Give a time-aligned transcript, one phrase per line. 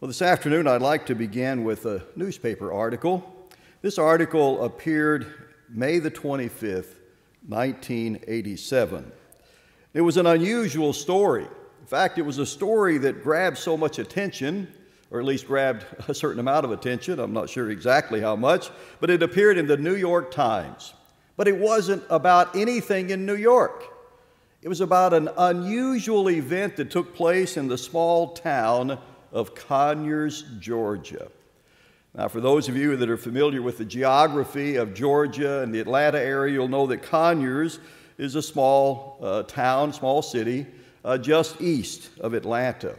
[0.00, 3.50] Well, this afternoon I'd like to begin with a newspaper article.
[3.82, 5.26] This article appeared
[5.68, 6.94] May the 25th,
[7.46, 9.12] 1987.
[9.92, 11.42] It was an unusual story.
[11.42, 14.72] In fact, it was a story that grabbed so much attention,
[15.10, 17.20] or at least grabbed a certain amount of attention.
[17.20, 18.70] I'm not sure exactly how much,
[19.00, 20.94] but it appeared in the New York Times.
[21.36, 23.84] But it wasn't about anything in New York.
[24.62, 28.98] It was about an unusual event that took place in the small town
[29.32, 31.28] of Conyers, Georgia.
[32.14, 35.78] Now, for those of you that are familiar with the geography of Georgia and the
[35.78, 37.78] Atlanta area, you'll know that Conyers
[38.18, 40.66] is a small uh, town, small city,
[41.04, 42.96] uh, just east of Atlanta.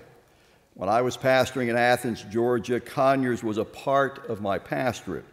[0.76, 5.26] When I was pastoring in Athens, Georgia, Conyers was a part of my pastorate.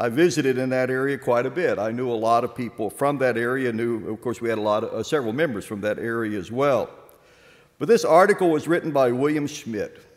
[0.00, 1.80] I visited in that area quite a bit.
[1.80, 3.72] I knew a lot of people from that area.
[3.72, 6.52] Knew, of course, we had a lot of uh, several members from that area as
[6.52, 6.88] well.
[7.80, 10.07] But this article was written by William Schmidt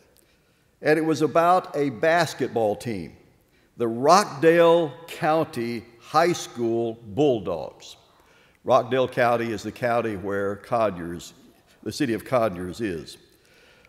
[0.82, 3.16] and it was about a basketball team,
[3.76, 7.96] the Rockdale County High School Bulldogs.
[8.64, 11.34] Rockdale County is the county where Conyers,
[11.82, 13.16] the city of Conyers, is.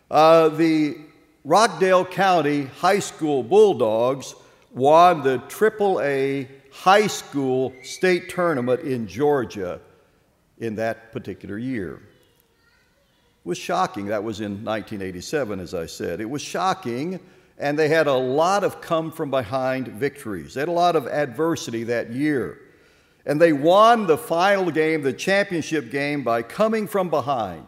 [0.09, 0.97] Uh, the
[1.44, 4.36] Rockdale County High School Bulldogs
[4.71, 9.80] won the AAA high school state tournament in Georgia
[10.58, 12.02] in that particular year
[13.44, 14.08] was shocking.
[14.08, 16.22] That was in 1987, as I said.
[16.22, 17.19] It was shocking,
[17.58, 20.53] and they had a lot of come from behind victories.
[20.53, 22.59] They had a lot of adversity that year.
[23.25, 27.67] And they won the final game, the championship game, by coming from behind.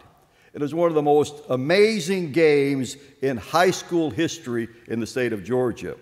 [0.52, 5.32] It was one of the most amazing games in high school history in the state
[5.34, 5.96] of Georgia.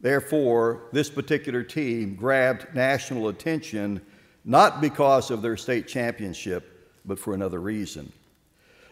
[0.00, 4.00] Therefore, this particular team grabbed national attention
[4.44, 8.12] not because of their state championship, but for another reason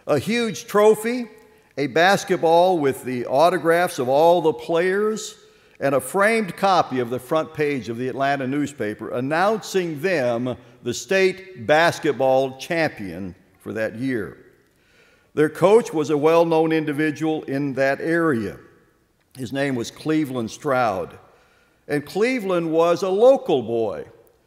[0.08, 1.28] a huge trophy,
[1.76, 5.36] a basketball with the autographs of all the players,
[5.80, 10.94] and a framed copy of the front page of the Atlanta newspaper announcing them the
[10.94, 14.38] state basketball champion for that year.
[15.34, 18.58] Their coach was a well known individual in that area.
[19.36, 21.16] His name was Cleveland Stroud.
[21.86, 24.06] And Cleveland was a local boy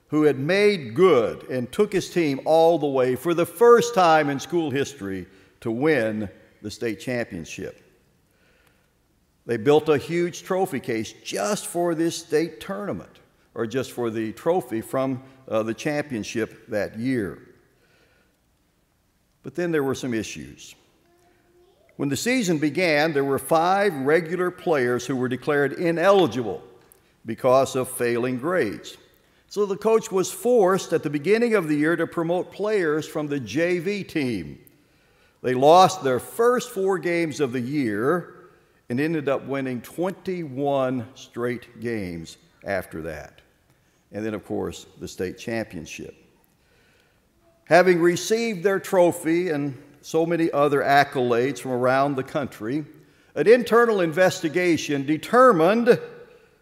[0.09, 4.29] who had made good and took his team all the way for the first time
[4.29, 5.27] in school history
[5.61, 6.29] to win
[6.61, 7.81] the state championship.
[9.45, 13.19] They built a huge trophy case just for this state tournament,
[13.55, 17.39] or just for the trophy from uh, the championship that year.
[19.43, 20.75] But then there were some issues.
[21.97, 26.63] When the season began, there were five regular players who were declared ineligible
[27.25, 28.97] because of failing grades.
[29.47, 33.27] So the coach was forced at the beginning of the year to promote players from
[33.27, 34.59] the JV team
[35.41, 38.35] they lost their first four games of the year
[38.89, 43.41] and ended up winning 21 straight games after that.
[44.11, 46.13] And then, of course, the state championship.
[47.65, 52.85] Having received their trophy and so many other accolades from around the country,
[53.35, 55.97] an internal investigation determined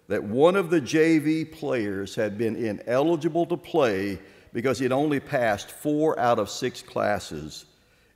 [0.08, 4.20] that one of the JV players had been ineligible to play
[4.54, 7.66] because he had only passed four out of six classes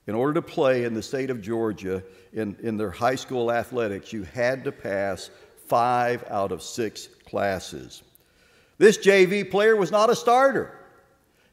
[0.07, 2.03] in order to play in the state of Georgia
[2.33, 5.29] in, in their high school athletics, you had to pass
[5.67, 8.03] five out of six classes.
[8.77, 10.77] This JV player was not a starter.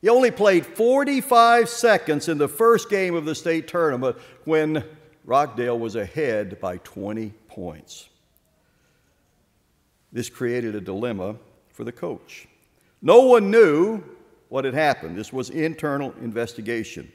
[0.00, 4.82] He only played 45 seconds in the first game of the state tournament when
[5.24, 8.08] Rockdale was ahead by 20 points.
[10.12, 11.36] This created a dilemma
[11.68, 12.48] for the coach.
[13.02, 14.02] No one knew
[14.48, 15.16] what had happened.
[15.16, 17.12] This was internal investigation.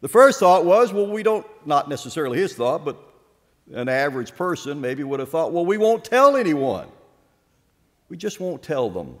[0.00, 2.96] The first thought was, well, we don't, not necessarily his thought, but
[3.72, 6.88] an average person maybe would have thought, well, we won't tell anyone.
[8.08, 9.16] We just won't tell them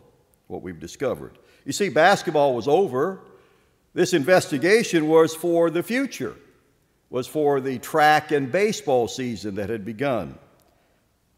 [0.46, 1.38] what we've discovered.
[1.64, 3.20] You see, basketball was over.
[3.94, 6.36] This investigation was for the future,
[7.10, 10.38] was for the track and baseball season that had begun.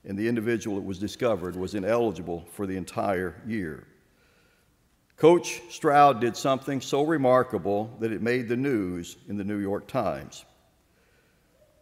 [0.04, 3.86] And the individual that was discovered was ineligible for the entire year.
[5.18, 9.88] Coach Stroud did something so remarkable that it made the news in the New York
[9.88, 10.44] Times.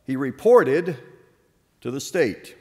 [0.04, 0.96] He reported
[1.82, 2.56] to the state,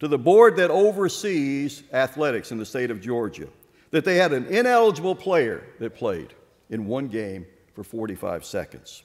[0.00, 3.46] to the board that oversees athletics in the state of Georgia,
[3.92, 6.34] that they had an ineligible player that played
[6.68, 9.04] in one game for 45 seconds.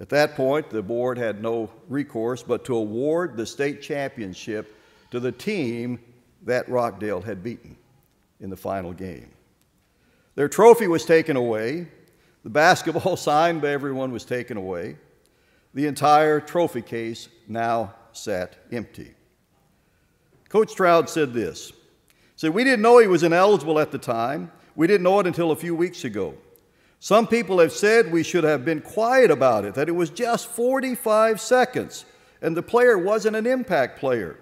[0.00, 4.74] At that point, the board had no recourse but to award the state championship
[5.10, 5.98] to the team
[6.44, 7.76] that Rockdale had beaten
[8.40, 9.30] in the final game.
[10.36, 11.88] Their trophy was taken away.
[12.44, 14.96] The basketball signed by everyone was taken away.
[15.74, 19.14] The entire trophy case now sat empty.
[20.48, 21.70] Coach Stroud said this.
[21.70, 21.74] He
[22.36, 24.52] said, We didn't know he was ineligible at the time.
[24.76, 26.34] We didn't know it until a few weeks ago.
[27.00, 30.48] Some people have said we should have been quiet about it, that it was just
[30.48, 32.04] 45 seconds,
[32.40, 34.38] and the player wasn't an impact player.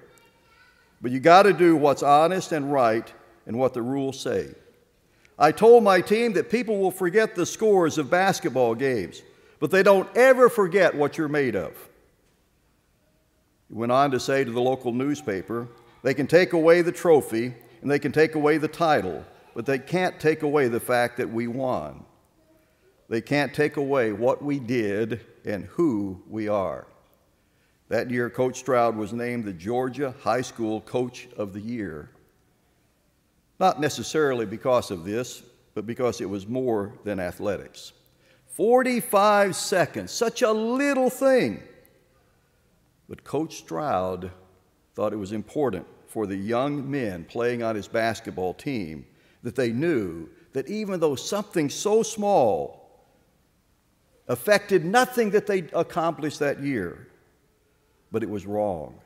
[1.00, 3.12] But you got to do what's honest and right
[3.46, 4.54] and what the rules say.
[5.38, 9.22] I told my team that people will forget the scores of basketball games,
[9.58, 11.72] but they don't ever forget what you're made of.
[13.68, 15.66] He went on to say to the local newspaper,
[16.02, 19.78] they can take away the trophy and they can take away the title, but they
[19.78, 22.04] can't take away the fact that we won.
[23.08, 26.86] They can't take away what we did and who we are.
[27.88, 32.10] That year, Coach Stroud was named the Georgia High School Coach of the Year.
[33.58, 35.42] Not necessarily because of this,
[35.74, 37.92] but because it was more than athletics.
[38.48, 41.62] 45 seconds, such a little thing.
[43.08, 44.30] But Coach Stroud
[44.94, 49.04] thought it was important for the young men playing on his basketball team
[49.42, 52.84] that they knew that even though something so small
[54.28, 57.08] affected nothing that they accomplished that year,
[58.12, 59.00] but it was wrong.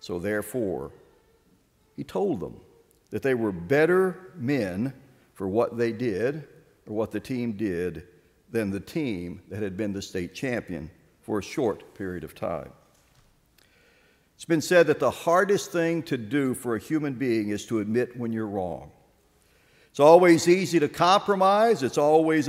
[0.00, 0.90] So therefore,
[1.96, 2.60] he told them
[3.14, 4.92] that they were better men
[5.34, 6.48] for what they did
[6.88, 8.08] or what the team did
[8.50, 10.90] than the team that had been the state champion
[11.22, 12.72] for a short period of time.
[14.34, 17.78] It's been said that the hardest thing to do for a human being is to
[17.78, 18.90] admit when you're wrong.
[19.90, 21.84] It's always easy to compromise.
[21.84, 22.48] It's always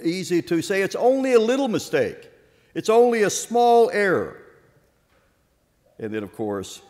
[0.00, 2.30] easy to say it's only a little mistake.
[2.72, 4.40] It's only a small error.
[5.98, 6.82] And then, of course,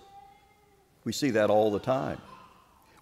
[1.05, 2.21] we see that all the time.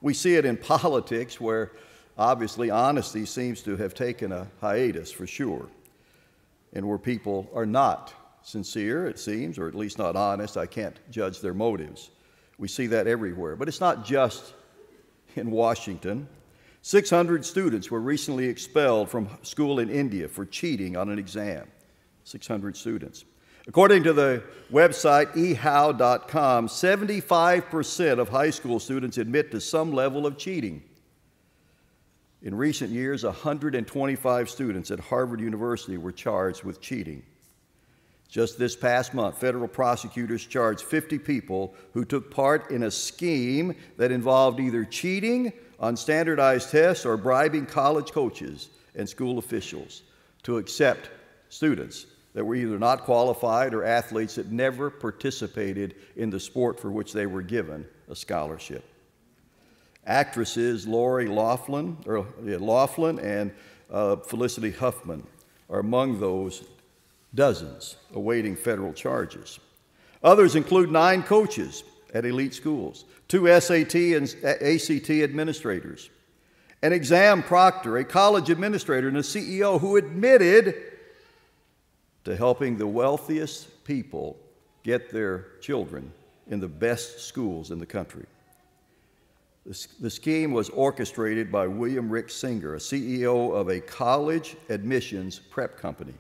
[0.03, 1.73] We see it in politics where
[2.19, 5.69] obviously honesty seems to have taken a hiatus for sure,
[6.75, 8.13] and where people are not
[8.43, 10.57] sincere, it seems, or at least not honest.
[10.57, 12.11] I can't judge their motives.
[12.59, 13.57] We see that everywhere.
[13.57, 14.55] But it's not just
[15.37, 16.29] in Washington.
[16.83, 21.67] 600 students were recently expelled from school in India for cheating on an exam.
[22.25, 23.25] 600 students.
[23.69, 24.43] According to the
[24.73, 30.83] website ehow.com, 75% of high school students admit to some level of cheating.
[32.43, 37.23] In recent years, 125 students at Harvard University were charged with cheating.
[38.29, 43.77] Just this past month, federal prosecutors charged 50 people who took part in a scheme
[43.97, 50.03] that involved either cheating on standardized tests or bribing college coaches and school officials
[50.43, 51.11] to accept
[51.49, 56.91] students that were either not qualified or athletes that never participated in the sport for
[56.91, 58.85] which they were given a scholarship.
[60.07, 63.53] Actresses Lori Loughlin, or, yeah, Loughlin and
[63.91, 65.27] uh, Felicity Huffman
[65.71, 66.65] are among those
[67.35, 69.61] dozens awaiting federal charges.
[70.23, 71.85] Others include nine coaches
[72.15, 76.11] at elite schools, two SAT and ACT administrators,
[76.83, 80.92] an exam proctor, a college administrator, and a CEO who admitted
[82.25, 84.37] to helping the wealthiest people
[84.83, 86.13] get their children
[86.49, 88.27] in the best schools in the country.
[89.65, 95.79] The, scheme was orchestrated by William Rick Singer, a CEO of a college admissions prep
[95.79, 96.15] company.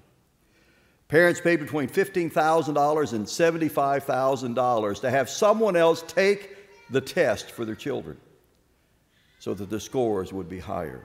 [1.08, 6.56] Parents paid between $15,000 and $75,000 to have someone else take
[6.90, 8.16] the test for their children
[9.40, 11.04] so that the scores would be higher.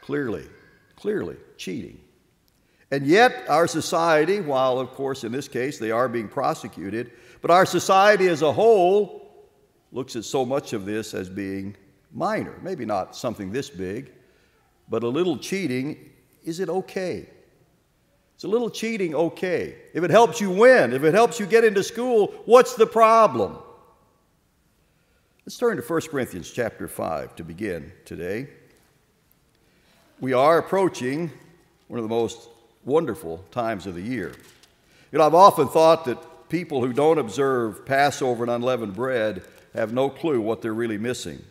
[0.00, 0.48] Clearly,
[0.96, 2.00] clearly cheating.
[2.90, 7.50] And yet, our society, while of course in this case they are being prosecuted, but
[7.50, 9.48] our society as a whole
[9.92, 11.76] looks at so much of this as being
[12.12, 12.58] minor.
[12.62, 14.12] Maybe not something this big,
[14.88, 16.10] but a little cheating
[16.44, 17.28] is it okay?
[18.36, 19.76] Is a little cheating okay?
[19.92, 23.58] If it helps you win, if it helps you get into school, what's the problem?
[25.44, 28.48] Let's turn to 1 Corinthians chapter 5 to begin today.
[30.20, 31.30] We are approaching
[31.88, 32.48] one of the most
[32.90, 34.32] wonderful times of the year.
[35.12, 39.42] You know, I've often thought that people who don't observe Passover and unleavened bread
[39.74, 41.42] have no clue what they're really missing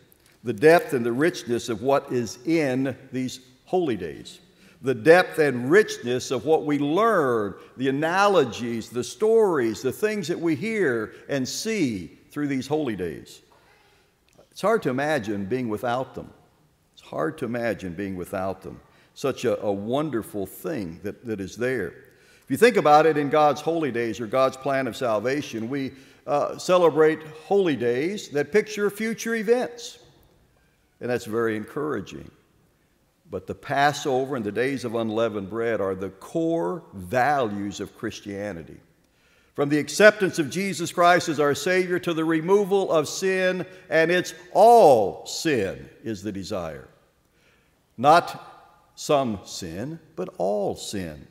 [0.42, 4.40] the depth and the richness of what is in these holy days
[4.82, 10.40] the depth and richness of what we learn, the analogies, the stories, the things that
[10.40, 13.42] we hear and see through these holy days.
[14.50, 16.32] It's hard to imagine being without them.
[16.94, 18.80] It's hard to imagine being without them.
[19.20, 21.88] Such a, a wonderful thing that, that is there.
[21.88, 25.92] If you think about it in God's holy days or God's plan of salvation, we
[26.26, 29.98] uh, celebrate holy days that picture future events.
[31.02, 32.30] And that's very encouraging.
[33.30, 38.80] But the Passover and the days of unleavened bread are the core values of Christianity.
[39.54, 44.10] from the acceptance of Jesus Christ as our Savior to the removal of sin, and
[44.10, 46.88] it's all sin is the desire.
[47.98, 48.46] Not
[49.00, 51.26] some sin, but all sin.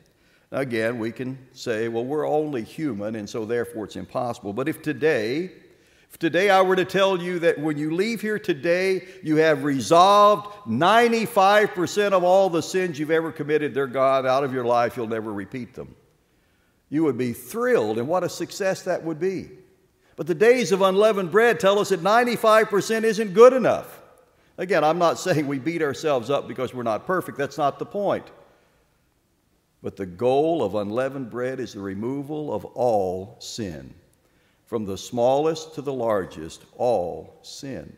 [0.50, 4.52] Again, we can say, well, we're only human, and so therefore it's impossible.
[4.52, 5.52] But if today,
[6.10, 9.62] if today I were to tell you that when you leave here today, you have
[9.62, 14.96] resolved 95% of all the sins you've ever committed, they're gone out of your life,
[14.96, 15.94] you'll never repeat them.
[16.88, 19.48] You would be thrilled, and what a success that would be.
[20.16, 23.99] But the days of unleavened bread tell us that 95% isn't good enough.
[24.60, 27.86] Again, I'm not saying we beat ourselves up because we're not perfect, that's not the
[27.86, 28.30] point.
[29.82, 33.94] But the goal of unleavened bread is the removal of all sin.
[34.66, 37.96] From the smallest to the largest, all sin.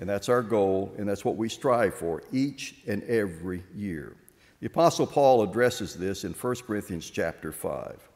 [0.00, 4.16] And that's our goal, and that's what we strive for each and every year.
[4.58, 8.08] The Apostle Paul addresses this in 1 Corinthians chapter 5.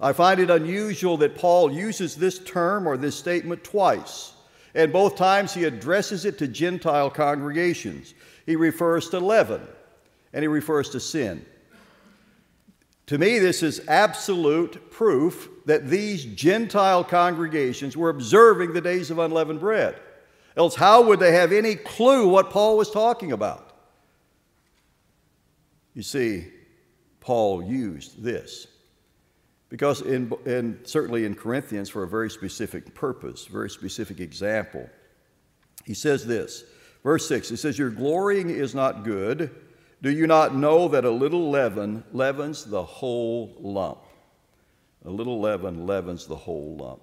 [0.00, 4.32] I find it unusual that Paul uses this term or this statement twice,
[4.76, 8.14] and both times he addresses it to Gentile congregations.
[8.44, 9.66] He refers to leaven
[10.34, 11.44] and he refers to sin.
[13.06, 19.18] To me, this is absolute proof that these Gentile congregations were observing the days of
[19.18, 19.98] unleavened bread.
[20.56, 23.72] Else, how would they have any clue what Paul was talking about?
[25.94, 26.48] You see,
[27.20, 28.66] Paul used this
[29.68, 34.88] because, in, in, certainly in Corinthians, for a very specific purpose, very specific example.
[35.84, 36.64] He says this,
[37.02, 39.54] verse 6, he says, Your glorying is not good.
[40.02, 43.98] Do you not know that a little leaven leavens the whole lump?
[45.04, 47.00] A little leaven leavens the whole lump.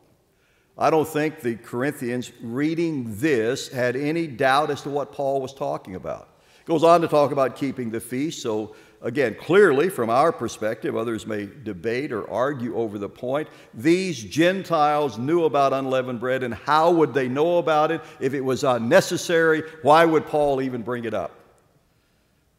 [0.78, 5.54] I don't think the Corinthians reading this had any doubt as to what Paul was
[5.54, 6.30] talking about.
[6.66, 8.42] Goes on to talk about keeping the feast.
[8.42, 13.48] So, again, clearly, from our perspective, others may debate or argue over the point.
[13.74, 18.42] These Gentiles knew about unleavened bread, and how would they know about it if it
[18.42, 19.64] was unnecessary?
[19.84, 21.38] Why would Paul even bring it up?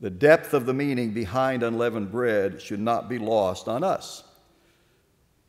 [0.01, 4.23] The depth of the meaning behind unleavened bread should not be lost on us.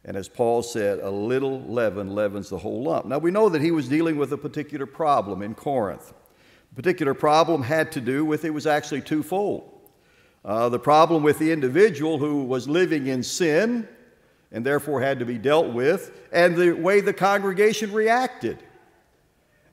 [0.05, 3.07] And as Paul said, a little leaven leavens the whole lump.
[3.07, 6.13] Now we know that he was dealing with a particular problem in Corinth.
[6.69, 9.75] The particular problem had to do with it was actually twofold.
[10.45, 13.87] Uh, the problem with the individual who was living in sin
[14.51, 18.59] and therefore had to be dealt with, and the way the congregation reacted.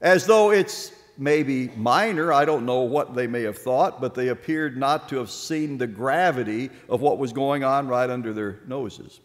[0.01, 2.33] As though it's maybe minor.
[2.33, 5.79] I don't know what they may have thought, but they appeared not to have seen
[5.79, 9.21] the gravity of what was going on right under their noses.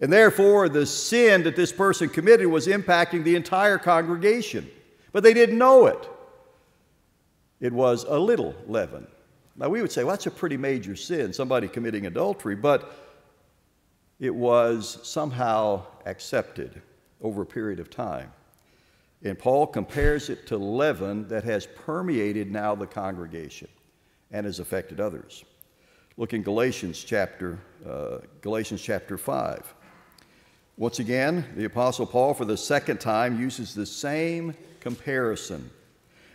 [0.00, 4.68] And therefore, the sin that this person committed was impacting the entire congregation.
[5.12, 6.08] But they didn't know it.
[7.60, 9.06] It was a little leaven.
[9.56, 12.94] Now, we would say, well, that's a pretty major sin, somebody committing adultery, but
[14.18, 16.80] it was somehow accepted
[17.20, 18.32] over a period of time.
[19.24, 23.68] And Paul compares it to leaven that has permeated now the congregation
[24.30, 25.44] and has affected others.
[26.16, 29.74] Look in Galatians chapter, uh, Galatians chapter 5.
[30.76, 35.70] Once again, the Apostle Paul, for the second time, uses the same comparison.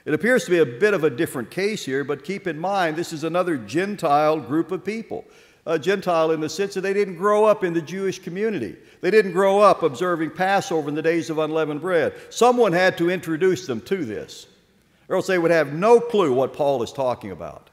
[0.07, 2.95] It appears to be a bit of a different case here, but keep in mind
[2.95, 5.25] this is another Gentile group of people
[5.65, 8.77] a Gentile in the sense that they didn't grow up in the Jewish community.
[9.01, 12.13] They didn't grow up observing Passover in the days of unleavened bread.
[12.29, 14.47] Someone had to introduce them to this,
[15.09, 17.69] or else they would have no clue what Paul is talking about.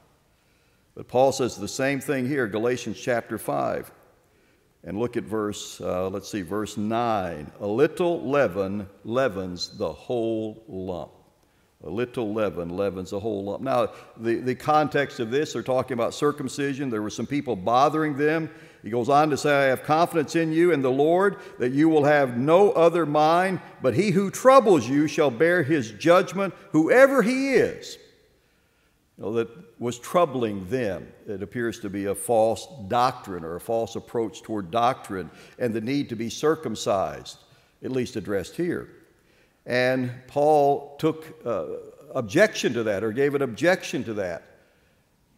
[0.93, 3.89] But Paul says the same thing here, Galatians chapter 5.
[4.83, 7.49] And look at verse, uh, let's see, verse 9.
[7.61, 11.14] A little leaven leavens the whole lump.
[11.83, 13.61] A little leaven leavens a whole lump.
[13.61, 16.89] Now, the, the context of this, they're talking about circumcision.
[16.89, 18.49] There were some people bothering them.
[18.81, 21.89] He goes on to say, I have confidence in you and the Lord that you
[21.89, 27.21] will have no other mind, but he who troubles you shall bear his judgment, whoever
[27.21, 27.97] he is.
[29.17, 31.07] You know, that was troubling them.
[31.27, 35.29] It appears to be a false doctrine or a false approach toward doctrine
[35.59, 37.37] and the need to be circumcised,
[37.83, 38.89] at least addressed here.
[39.65, 41.65] And Paul took uh,
[42.13, 44.43] objection to that or gave an objection to that.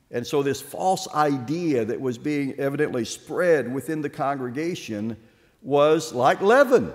[0.09, 5.17] And so, this false idea that was being evidently spread within the congregation
[5.61, 6.93] was like leaven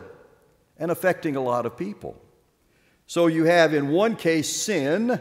[0.79, 2.19] and affecting a lot of people.
[3.07, 5.21] So, you have in one case sin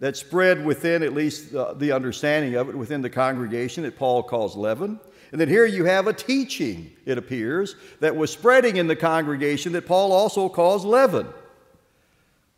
[0.00, 4.22] that spread within at least uh, the understanding of it within the congregation that Paul
[4.22, 5.00] calls leaven.
[5.30, 9.72] And then here you have a teaching, it appears, that was spreading in the congregation
[9.72, 11.28] that Paul also calls leaven.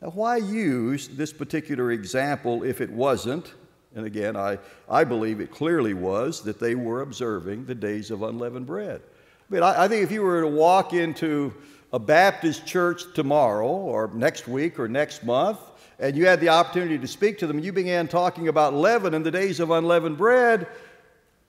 [0.05, 3.55] Now, why use this particular example if it wasn't?
[3.97, 8.23] And again, I, I believe it clearly was that they were observing the days of
[8.23, 9.01] unleavened bread.
[9.49, 11.55] But I, I think if you were to walk into
[11.91, 15.59] a Baptist church tomorrow or next week or next month,
[15.99, 19.15] and you had the opportunity to speak to them, and you began talking about leaven
[19.15, 20.67] and the days of unleavened bread,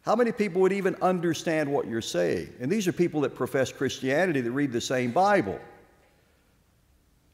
[0.04, 2.54] how many people would even understand what you're saying?
[2.62, 5.60] And these are people that profess Christianity that read the same Bible.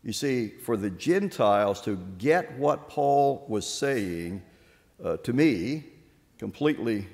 [0.03, 4.41] You see, for the Gentiles to get what Paul was saying
[5.03, 5.85] uh, to me
[6.37, 7.07] completely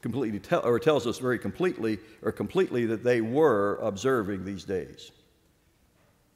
[0.00, 5.10] completely or tells us very completely or completely that they were observing these days.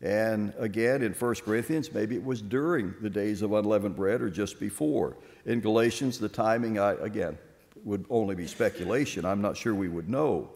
[0.02, 4.30] And again, in 1 Corinthians, maybe it was during the days of unleavened bread or
[4.30, 5.16] just before.
[5.44, 7.36] In Galatians, the timing, I, again,
[7.84, 9.24] would only be speculation.
[9.24, 10.50] I'm not sure we would know.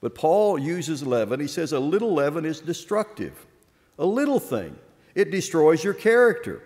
[0.00, 1.40] But Paul uses leaven.
[1.40, 3.46] He says a little leaven is destructive,
[3.98, 4.76] a little thing.
[5.14, 6.62] It destroys your character.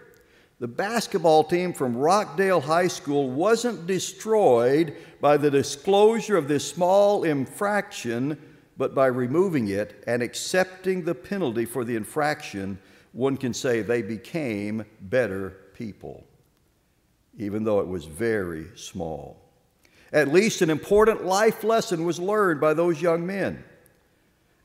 [0.58, 7.24] The basketball team from Rockdale High School wasn't destroyed by the disclosure of this small
[7.24, 8.38] infraction,
[8.76, 12.78] but by removing it and accepting the penalty for the infraction,
[13.12, 16.24] one can say they became better people,
[17.38, 19.40] even though it was very small.
[20.12, 23.64] At least an important life lesson was learned by those young men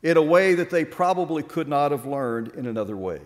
[0.05, 3.19] in a way that they probably could not have learned in another way.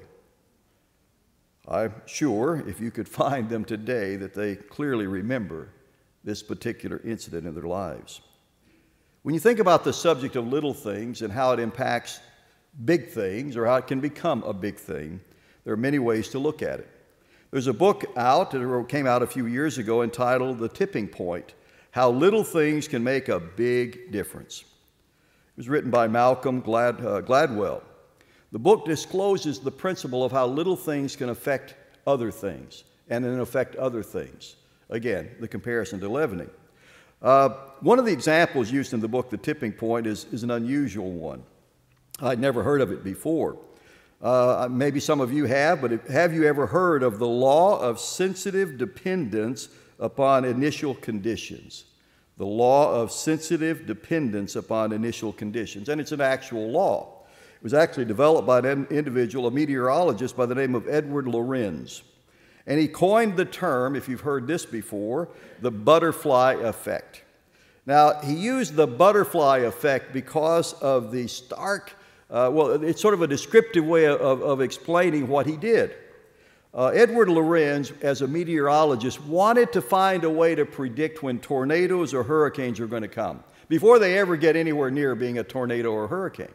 [1.68, 5.68] I'm sure if you could find them today that they clearly remember
[6.24, 8.22] this particular incident in their lives.
[9.24, 12.22] When you think about the subject of little things and how it impacts
[12.86, 15.20] big things or how it can become a big thing,
[15.66, 16.88] there are many ways to look at it.
[17.52, 21.56] There's a book out that came out a few years ago entitled The Tipping Point
[21.92, 24.64] How Little Things Can Make a Big Difference.
[25.60, 27.82] Was written by Malcolm Glad, uh, Gladwell.
[28.54, 31.76] The book discloses the principle of how little things can affect
[32.08, 34.56] other things and then affect other things.
[34.90, 36.50] Again, the comparison to leavening.
[37.22, 37.50] Uh,
[37.82, 41.12] one of the examples used in the book, The Tipping Point, is, is an unusual
[41.12, 41.44] one.
[42.22, 43.58] I'd never heard of it before.
[44.22, 48.00] Uh, maybe some of you have, but have you ever heard of the law of
[48.00, 49.68] sensitive dependence
[50.00, 51.84] upon initial conditions?
[52.40, 55.90] The law of sensitive dependence upon initial conditions.
[55.90, 57.20] And it's an actual law.
[57.28, 62.02] It was actually developed by an individual, a meteorologist by the name of Edward Lorenz.
[62.66, 65.28] And he coined the term, if you've heard this before,
[65.60, 67.24] the butterfly effect.
[67.86, 71.92] Now, he used the butterfly effect because of the stark,
[72.30, 75.94] uh, well, it's sort of a descriptive way of, of explaining what he did.
[76.74, 82.14] Uh, Edward Lorenz, as a meteorologist, wanted to find a way to predict when tornadoes
[82.14, 85.92] or hurricanes are going to come before they ever get anywhere near being a tornado
[85.92, 86.54] or hurricane.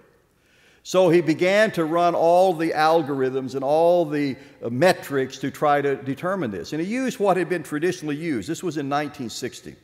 [0.84, 5.80] So he began to run all the algorithms and all the uh, metrics to try
[5.80, 6.72] to determine this.
[6.72, 8.48] And he used what had been traditionally used.
[8.48, 9.74] This was in 1960,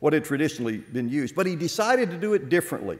[0.00, 1.36] what had traditionally been used.
[1.36, 2.98] But he decided to do it differently.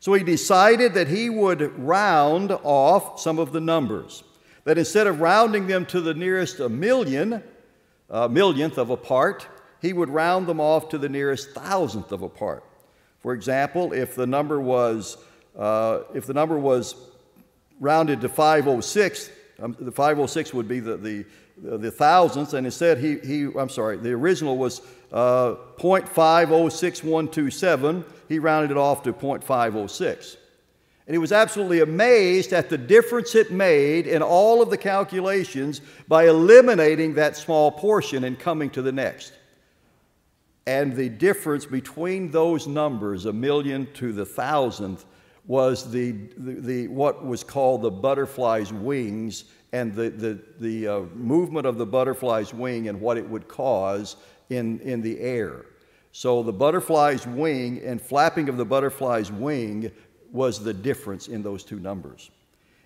[0.00, 4.22] So he decided that he would round off some of the numbers.
[4.68, 7.42] That instead of rounding them to the nearest a million,
[8.10, 9.48] a millionth of a part,
[9.80, 12.62] he would round them off to the nearest thousandth of a part.
[13.22, 15.16] For example, if the number was
[15.58, 16.96] uh, if the number was
[17.80, 19.30] rounded to 506,
[19.62, 21.24] um, the 506 would be the, the,
[21.56, 24.82] the thousandths, and instead he, he I'm sorry, the original was
[25.14, 28.04] uh, 0.506127.
[28.28, 30.36] He rounded it off to 0.506.
[31.08, 35.80] And he was absolutely amazed at the difference it made in all of the calculations
[36.06, 39.32] by eliminating that small portion and coming to the next.
[40.66, 45.06] And the difference between those numbers, a million to the thousandth,
[45.46, 51.00] was the, the, the, what was called the butterfly's wings and the, the, the uh,
[51.14, 54.16] movement of the butterfly's wing and what it would cause
[54.50, 55.64] in, in the air.
[56.12, 59.90] So the butterfly's wing and flapping of the butterfly's wing
[60.32, 62.30] was the difference in those two numbers.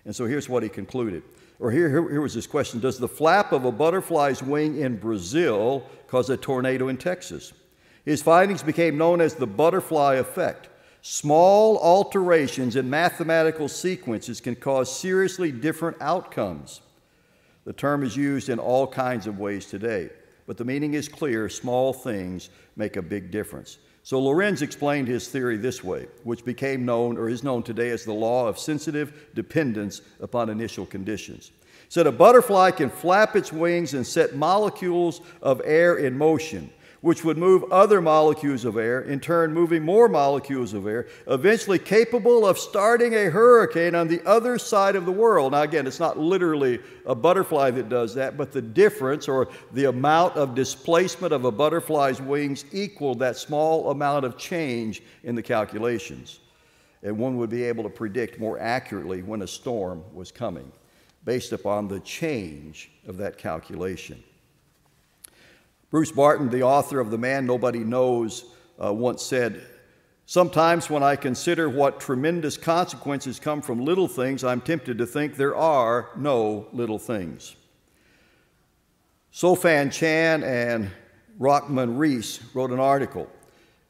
[0.05, 1.23] And so here's what he concluded.
[1.59, 5.83] Or here, here, was his question Does the flap of a butterfly's wing in Brazil
[6.07, 7.53] cause a tornado in Texas?
[8.05, 10.69] His findings became known as the butterfly effect.
[11.01, 16.81] Small alterations in mathematical sequences can cause seriously different outcomes.
[17.65, 20.09] The term is used in all kinds of ways today,
[20.47, 23.77] but the meaning is clear small things make a big difference.
[24.05, 28.03] So Lorenz explained his theory this way, which became known or is known today as
[28.03, 31.51] the law of sensitive dependence upon initial conditions.
[31.63, 36.69] He said a butterfly can flap its wings and set molecules of air in motion
[37.03, 41.77] which would move other molecules of air, in turn, moving more molecules of air, eventually
[41.77, 45.51] capable of starting a hurricane on the other side of the world.
[45.51, 49.89] Now, again, it's not literally a butterfly that does that, but the difference or the
[49.89, 55.43] amount of displacement of a butterfly's wings equaled that small amount of change in the
[55.43, 56.39] calculations.
[57.03, 60.71] and one would be able to predict more accurately when a storm was coming
[61.25, 64.23] based upon the change of that calculation.
[65.93, 68.45] Bruce Barton, the author of The Man Nobody Knows,
[68.83, 69.61] uh, once said,
[70.25, 75.35] Sometimes when I consider what tremendous consequences come from little things, I'm tempted to think
[75.35, 77.55] there are no little things.
[79.31, 80.89] Sofan Chan and
[81.39, 83.29] Rockman Reese wrote an article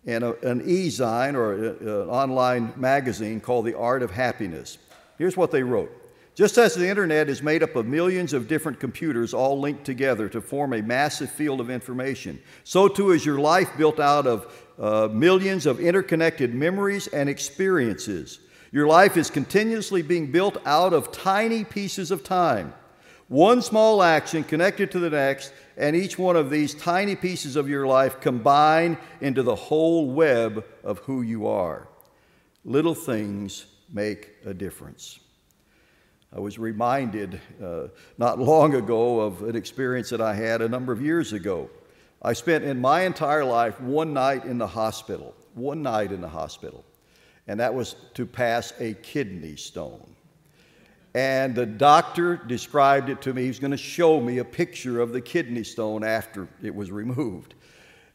[0.04, 4.78] in a, an e-zine or a, an online magazine called The Art of Happiness.
[5.18, 6.03] Here's what they wrote.
[6.36, 10.28] Just as the internet is made up of millions of different computers all linked together
[10.30, 14.68] to form a massive field of information, so too is your life built out of
[14.80, 18.40] uh, millions of interconnected memories and experiences.
[18.72, 22.74] Your life is continuously being built out of tiny pieces of time.
[23.28, 27.70] One small action connected to the next, and each one of these tiny pieces of
[27.70, 31.88] your life combine into the whole web of who you are.
[32.66, 35.20] Little things make a difference.
[36.36, 40.92] I was reminded uh, not long ago of an experience that I had a number
[40.92, 41.70] of years ago.
[42.24, 46.28] I spent in my entire life one night in the hospital, one night in the
[46.28, 46.84] hospital,
[47.48, 50.16] and that was to pass a kidney stone.
[51.14, 53.44] And the doctor described it to me.
[53.44, 56.92] He was going to show me a picture of the kidney stone after it was
[56.92, 57.54] removed.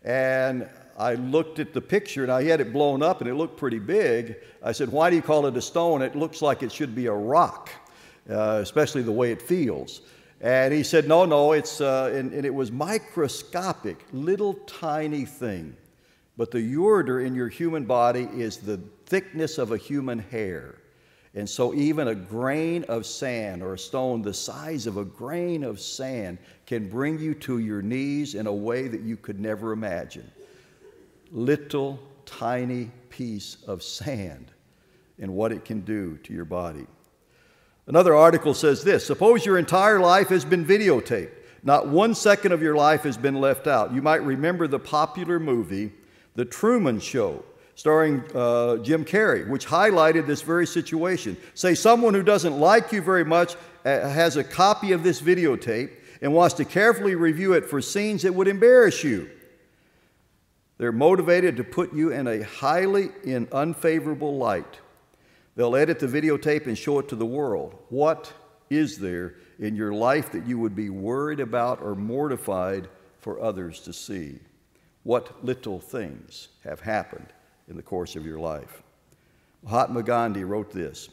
[0.02, 3.57] And I looked at the picture and I had it blown up and it looked
[3.57, 4.37] pretty big.
[4.64, 6.02] I said, Why do you call it a stone?
[6.02, 7.70] It looks like it should be a rock,
[8.28, 10.02] uh, especially the way it feels.
[10.40, 15.76] And he said, No, no, it's, uh, and, and, it was microscopic, little tiny thing.
[16.36, 20.78] But the ureter in your human body is the thickness of a human hair.
[21.34, 25.64] And so, even a grain of sand or a stone the size of a grain
[25.64, 29.72] of sand can bring you to your knees in a way that you could never
[29.72, 30.30] imagine.
[31.30, 34.52] Little tiny piece of sand
[35.18, 36.86] and what it can do to your body.
[37.88, 41.33] Another article says this Suppose your entire life has been videotaped.
[41.62, 43.92] Not one second of your life has been left out.
[43.92, 45.92] You might remember the popular movie,
[46.37, 51.37] The Truman Show, starring uh, Jim Carrey, which highlighted this very situation.
[51.55, 55.90] Say someone who doesn't like you very much uh, has a copy of this videotape
[56.20, 59.31] and wants to carefully review it for scenes that would embarrass you.
[60.77, 64.79] They're motivated to put you in a highly in unfavorable light.
[65.59, 67.77] They'll edit the videotape and show it to the world.
[67.88, 68.33] What
[68.71, 72.87] is there in your life that you would be worried about or mortified
[73.18, 74.38] for others to see?
[75.03, 77.33] What little things have happened
[77.66, 78.85] in the course of your life?
[79.64, 81.09] Mahatma Gandhi wrote this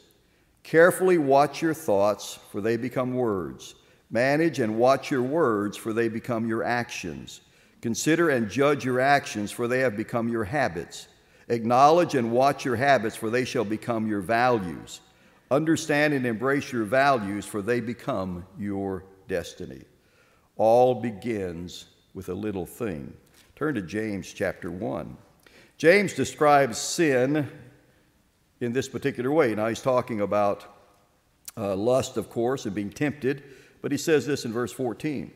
[0.62, 3.74] Carefully watch your thoughts, for they become words.
[4.12, 7.40] Manage and watch your words, for they become your actions.
[7.80, 11.08] Consider and judge your actions, for they have become your habits.
[11.48, 15.00] Acknowledge and watch your habits, for they shall become your values.
[15.50, 19.82] Understand and embrace your values, for they become your destiny.
[20.56, 23.12] All begins with a little thing.
[23.54, 25.16] Turn to James chapter 1.
[25.78, 27.48] James describes sin
[28.60, 29.54] in this particular way.
[29.54, 30.64] Now, he's talking about
[31.56, 33.44] uh, lust, of course, and being tempted,
[33.82, 35.30] but he says this in verse 14.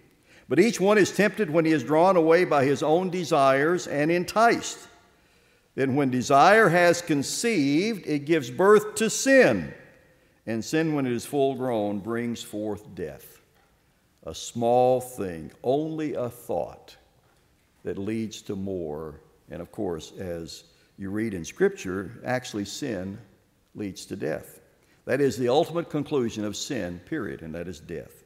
[0.49, 4.11] But each one is tempted when he is drawn away by his own desires and
[4.11, 4.89] enticed.
[5.75, 9.73] Then, when desire has conceived, it gives birth to sin.
[10.47, 13.41] And sin, when it is full grown, brings forth death.
[14.25, 16.97] A small thing, only a thought
[17.85, 19.21] that leads to more.
[19.51, 20.65] And of course, as
[20.99, 23.19] you read in Scripture, actually, sin
[23.75, 24.61] leads to death.
[25.07, 28.25] That is the ultimate conclusion of sin, period, and that is death.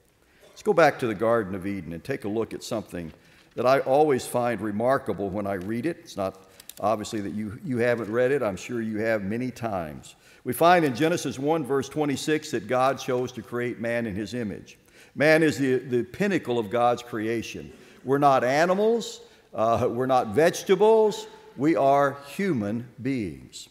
[0.49, 3.13] Let's go back to the Garden of Eden and take a look at something
[3.55, 5.99] that I always find remarkable when I read it.
[6.01, 6.49] It's not
[6.81, 10.17] Obviously, that you, you haven't read it, I'm sure you have many times.
[10.43, 14.35] We find in Genesis 1, verse 26, that God chose to create man in his
[14.35, 14.79] image.
[15.15, 17.73] Man is the, the pinnacle of God's creation.
[18.05, 19.21] We're not animals,
[19.55, 23.69] uh, we're not vegetables, we are human beings.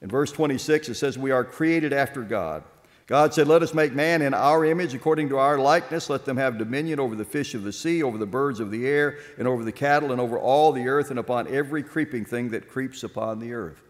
[0.00, 2.64] In verse 26, it says, We are created after God.
[3.06, 6.10] God said, Let us make man in our image, according to our likeness.
[6.10, 8.86] Let them have dominion over the fish of the sea, over the birds of the
[8.86, 12.50] air, and over the cattle, and over all the earth, and upon every creeping thing
[12.50, 13.80] that creeps upon the earth.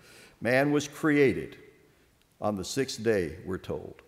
[0.40, 1.56] Man was created
[2.42, 4.02] on the sixth day, we're told.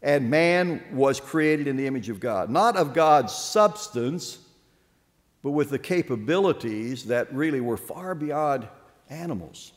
[0.00, 4.38] And man was created in the image of God, not of God's substance,
[5.42, 8.68] but with the capabilities that really were far beyond
[9.08, 9.72] animals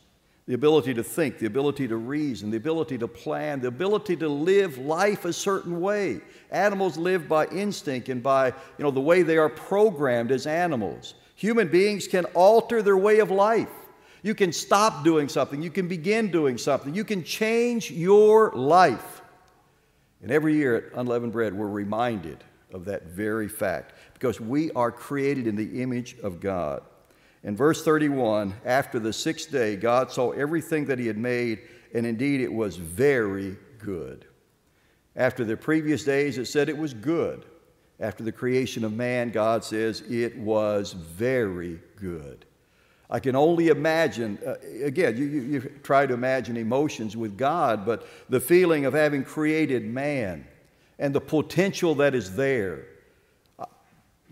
[0.45, 4.27] the ability to think, the ability to reason, the ability to plan, the ability to
[4.27, 6.19] live life a certain way.
[6.51, 11.13] Animals live by instinct and by you know, the way they are programmed as animals.
[11.35, 13.69] Human beings can alter their way of life.
[14.21, 15.61] You can stop doing something.
[15.61, 16.93] You can begin doing something.
[16.93, 19.21] You can change your life.
[20.21, 24.91] And every year at Unleavened Bread, we're reminded of that very fact because we are
[24.91, 26.81] created in the image of God.
[27.43, 31.59] In verse 31, after the sixth day, God saw everything that He had made,
[31.93, 34.25] and indeed it was very good.
[35.15, 37.45] After the previous days, it said it was good.
[37.99, 42.45] After the creation of man, God says it was very good.
[43.09, 47.85] I can only imagine, uh, again, you, you, you, try to imagine emotions with God,
[47.85, 50.47] but the feeling of having created man
[50.97, 52.87] and the potential that is there.
[53.59, 53.65] Uh,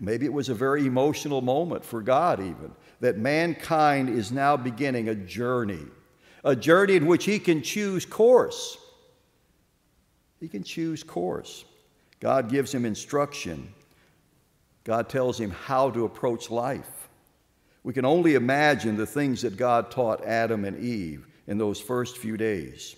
[0.00, 5.08] maybe it was a very emotional moment for God, even, that mankind is now beginning
[5.08, 5.84] a journey,
[6.44, 8.78] a journey in which he can choose course.
[10.38, 11.64] He can choose course.
[12.20, 13.74] God gives him instruction,
[14.84, 17.08] God tells him how to approach life.
[17.82, 22.18] We can only imagine the things that God taught Adam and Eve in those first
[22.18, 22.94] few days.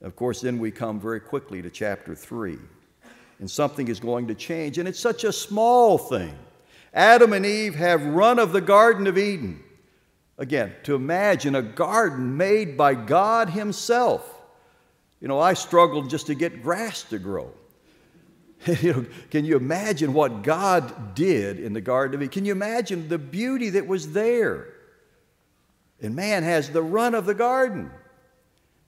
[0.00, 2.56] Of course, then we come very quickly to chapter 3,
[3.40, 6.36] and something is going to change, and it's such a small thing.
[6.92, 9.62] Adam and Eve have run of the Garden of Eden.
[10.38, 14.28] Again, to imagine a garden made by God Himself.
[15.20, 17.52] You know, I struggled just to get grass to grow.
[18.80, 22.32] you know, can you imagine what God did in the Garden of Eden?
[22.32, 24.68] Can you imagine the beauty that was there?
[26.00, 27.90] And man has the run of the garden.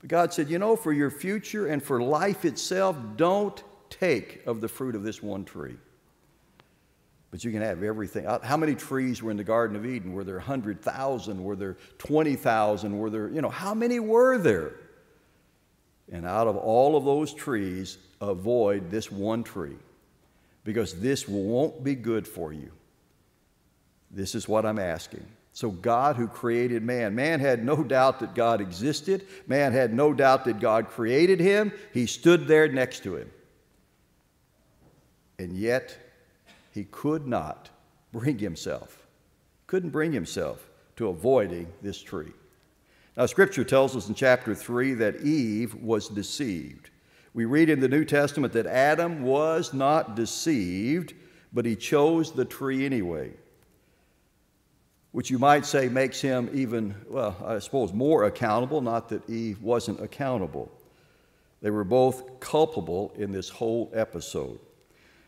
[0.01, 4.61] But God said, you know, for your future and for life itself, don't take of
[4.61, 5.77] the fruit of this one tree.
[7.35, 8.29] But you can have everything.
[8.29, 10.13] Uh, how many trees were in the Garden of Eden?
[10.13, 11.43] Were there 100,000?
[11.43, 12.97] Were there 20,000?
[12.97, 14.77] Were there, you know, how many were there?
[16.13, 19.75] And out of all of those trees, avoid this one tree
[20.63, 22.71] because this won't be good for you.
[24.13, 25.27] This is what I'm asking.
[25.55, 30.13] So, God who created man, man had no doubt that God existed, man had no
[30.13, 31.73] doubt that God created him.
[31.93, 33.33] He stood there next to him.
[35.41, 35.99] And yet,
[36.75, 37.71] he could not
[38.13, 39.07] bring himself,
[39.69, 42.33] couldn't bring himself to avoiding this tree.
[43.17, 46.91] Now, Scripture tells us in chapter 3 that Eve was deceived.
[47.33, 51.15] We read in the New Testament that Adam was not deceived,
[51.53, 53.31] but he chose the tree anyway,
[55.13, 59.63] which you might say makes him even, well, I suppose, more accountable, not that Eve
[59.63, 60.73] wasn't accountable.
[61.63, 64.59] They were both culpable in this whole episode.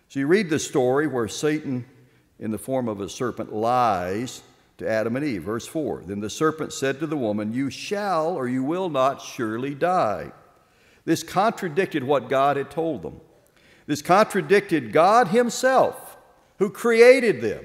[0.08, 1.84] So you read the story where Satan,
[2.38, 4.42] in the form of a serpent, lies
[4.78, 5.42] to Adam and Eve.
[5.42, 9.20] Verse 4 Then the serpent said to the woman, You shall or you will not
[9.20, 10.32] surely die.
[11.04, 13.20] This contradicted what God had told them.
[13.86, 16.16] This contradicted God Himself,
[16.58, 17.64] who created them.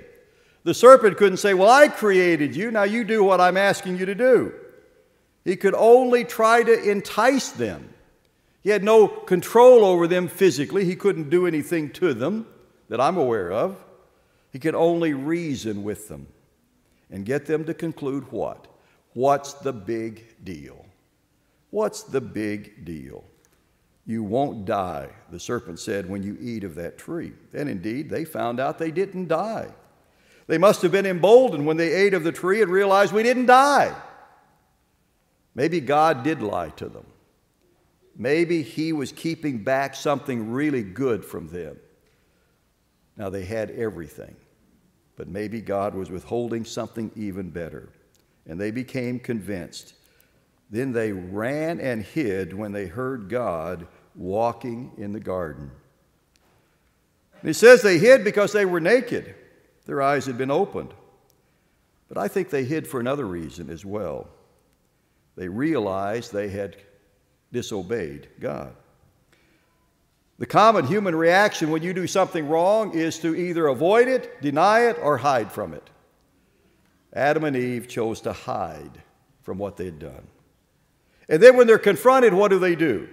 [0.63, 4.06] The serpent couldn't say, Well, I created you, now you do what I'm asking you
[4.06, 4.54] to do.
[5.43, 7.90] He could only try to entice them.
[8.62, 12.47] He had no control over them physically, he couldn't do anything to them
[12.89, 13.84] that I'm aware of.
[14.52, 16.28] He could only reason with them
[17.10, 18.67] and get them to conclude what?
[19.13, 20.86] What's the big deal?
[21.69, 23.24] What's the big deal?
[24.06, 27.34] You won't die, the serpent said, when you eat of that tree.
[27.54, 29.69] And indeed, they found out they didn't die.
[30.47, 33.45] They must have been emboldened when they ate of the tree and realized we didn't
[33.45, 33.95] die.
[35.56, 37.06] Maybe God did lie to them.
[38.21, 41.77] Maybe He was keeping back something really good from them.
[43.17, 44.36] Now, they had everything,
[45.15, 47.89] but maybe God was withholding something even better.
[48.45, 49.95] And they became convinced
[50.69, 55.69] then they ran and hid when they heard God walking in the garden.
[57.41, 59.36] And he says they hid because they were naked.
[59.86, 60.93] Their eyes had been opened.
[62.07, 64.29] But I think they hid for another reason as well.
[65.36, 66.77] They realized they had
[67.52, 68.74] disobeyed God.
[70.40, 74.88] The common human reaction when you do something wrong is to either avoid it, deny
[74.88, 75.88] it, or hide from it.
[77.14, 79.02] Adam and Eve chose to hide
[79.44, 80.28] from what they'd done.
[81.30, 83.08] And then when they're confronted, what do they do?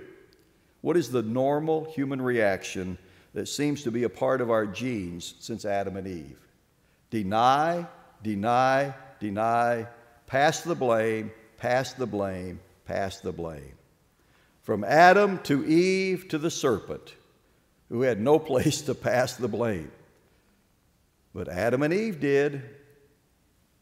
[0.81, 2.99] What is the normal human reaction
[3.35, 6.39] that seems to be a part of our genes since Adam and Eve?
[7.11, 7.87] Deny,
[8.23, 9.87] deny, deny,
[10.27, 13.78] pass the blame, pass the blame, pass the blame.
[14.69, 17.15] From Adam to Eve to the serpent,
[17.89, 19.91] who had no place to pass the blame.
[21.35, 22.61] But Adam and Eve did,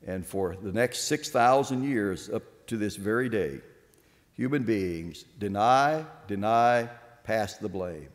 [0.07, 3.62] and for the next 6,000 years up to this very day,
[4.35, 6.88] human beings deny, deny,
[7.25, 8.11] pass the blame.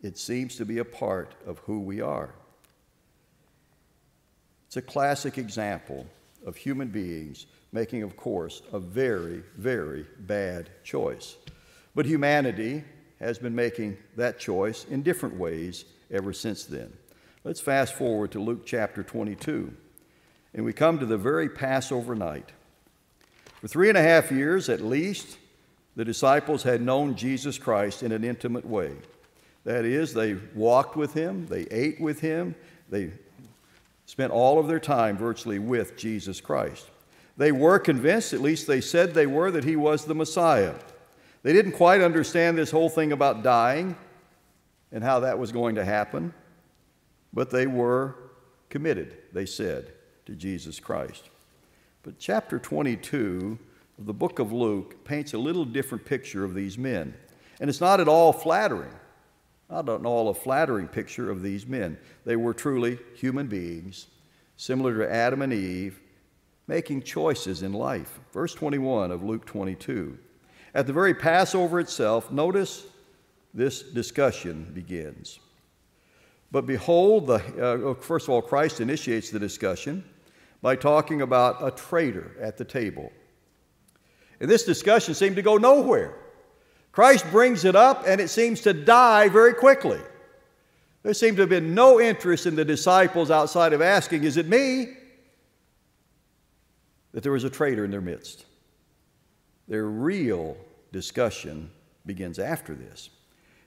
[0.00, 2.34] It seems to be a part of who we are.
[4.68, 6.06] It's a classic example
[6.46, 11.36] of human beings making, of course, a very, very bad choice.
[11.94, 12.84] But humanity
[13.18, 16.92] has been making that choice in different ways ever since then.
[17.44, 19.72] Let's fast forward to Luke chapter 22,
[20.54, 22.52] and we come to the very Passover night.
[23.60, 25.38] For three and a half years at least,
[25.96, 28.92] the disciples had known Jesus Christ in an intimate way.
[29.64, 32.54] That is, they walked with him, they ate with him,
[32.88, 33.10] they
[34.06, 36.86] spent all of their time virtually with Jesus Christ.
[37.36, 40.74] They were convinced, at least they said they were, that he was the Messiah.
[41.42, 43.96] They didn't quite understand this whole thing about dying
[44.92, 46.34] and how that was going to happen,
[47.32, 48.16] but they were
[48.68, 49.92] committed, they said,
[50.26, 51.30] to Jesus Christ.
[52.02, 53.58] But chapter 22
[53.98, 57.14] of the book of Luke paints a little different picture of these men.
[57.60, 58.94] And it's not at all flattering.
[59.68, 61.98] I don't at all a flattering picture of these men.
[62.24, 64.06] They were truly human beings,
[64.56, 66.00] similar to Adam and Eve,
[66.66, 68.18] making choices in life.
[68.32, 70.18] Verse 21 of Luke 22.
[70.74, 72.86] At the very Passover itself, notice
[73.52, 75.40] this discussion begins.
[76.52, 80.04] But behold, the, uh, first of all, Christ initiates the discussion
[80.62, 83.12] by talking about a traitor at the table.
[84.40, 86.14] And this discussion seemed to go nowhere.
[86.92, 90.00] Christ brings it up and it seems to die very quickly.
[91.02, 94.46] There seemed to have been no interest in the disciples outside of asking, Is it
[94.46, 94.96] me?
[97.12, 98.44] That there was a traitor in their midst.
[99.70, 100.56] Their real
[100.90, 101.70] discussion
[102.04, 103.08] begins after this.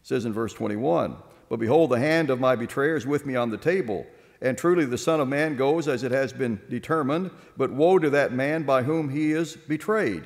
[0.02, 1.16] It says in verse 21
[1.50, 4.06] But behold, the hand of my betrayer is with me on the table.
[4.42, 8.10] And truly the Son of Man goes as it has been determined, but woe to
[8.10, 10.24] that man by whom he is betrayed.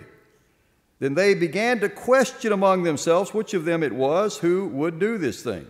[0.97, 5.19] Then they began to question among themselves which of them it was who would do
[5.19, 5.67] this thing.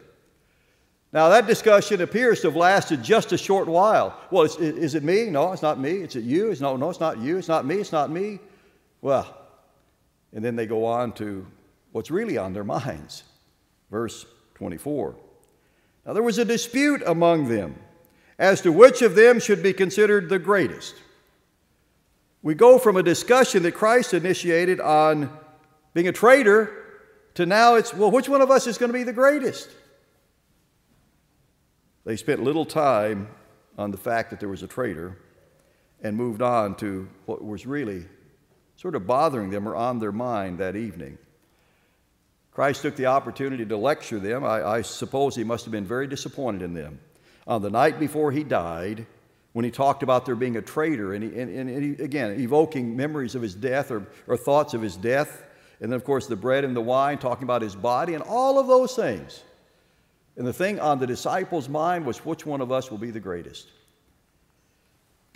[1.12, 4.18] Now, that discussion appears to have lasted just a short while.
[4.32, 5.30] Well, is, is it me?
[5.30, 5.92] No, it's not me.
[5.98, 6.52] Is it you?
[6.52, 7.38] It's, no, no, it's not you.
[7.38, 7.76] It's not me.
[7.76, 8.40] It's not me.
[9.02, 9.47] Well,
[10.34, 11.46] and then they go on to
[11.92, 13.24] what's really on their minds.
[13.90, 15.16] Verse 24.
[16.06, 17.76] Now, there was a dispute among them
[18.40, 20.96] as to which of them should be considered the greatest.
[22.42, 25.38] We go from a discussion that Christ initiated on
[25.94, 26.72] being a traitor
[27.34, 29.70] to now it's, well, which one of us is going to be the greatest?
[32.06, 33.28] They spent little time
[33.78, 35.18] on the fact that there was a traitor
[36.02, 38.06] and moved on to what was really
[38.78, 41.18] sort of bothering them or on their mind that evening.
[42.52, 44.44] Christ took the opportunity to lecture them.
[44.44, 47.00] I, I suppose he must have been very disappointed in them.
[47.46, 49.06] On the night before he died,
[49.54, 52.96] when he talked about there being a traitor, and, he, and, and he, again, evoking
[52.96, 55.44] memories of his death or, or thoughts of his death,
[55.80, 58.60] and then, of course, the bread and the wine, talking about his body, and all
[58.60, 59.44] of those things.
[60.36, 63.20] And the thing on the disciples' mind was which one of us will be the
[63.20, 63.72] greatest?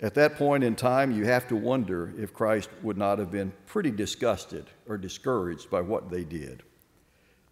[0.02, 3.52] At that point in time, you have to wonder if Christ would not have been
[3.66, 6.64] pretty disgusted or discouraged by what they did.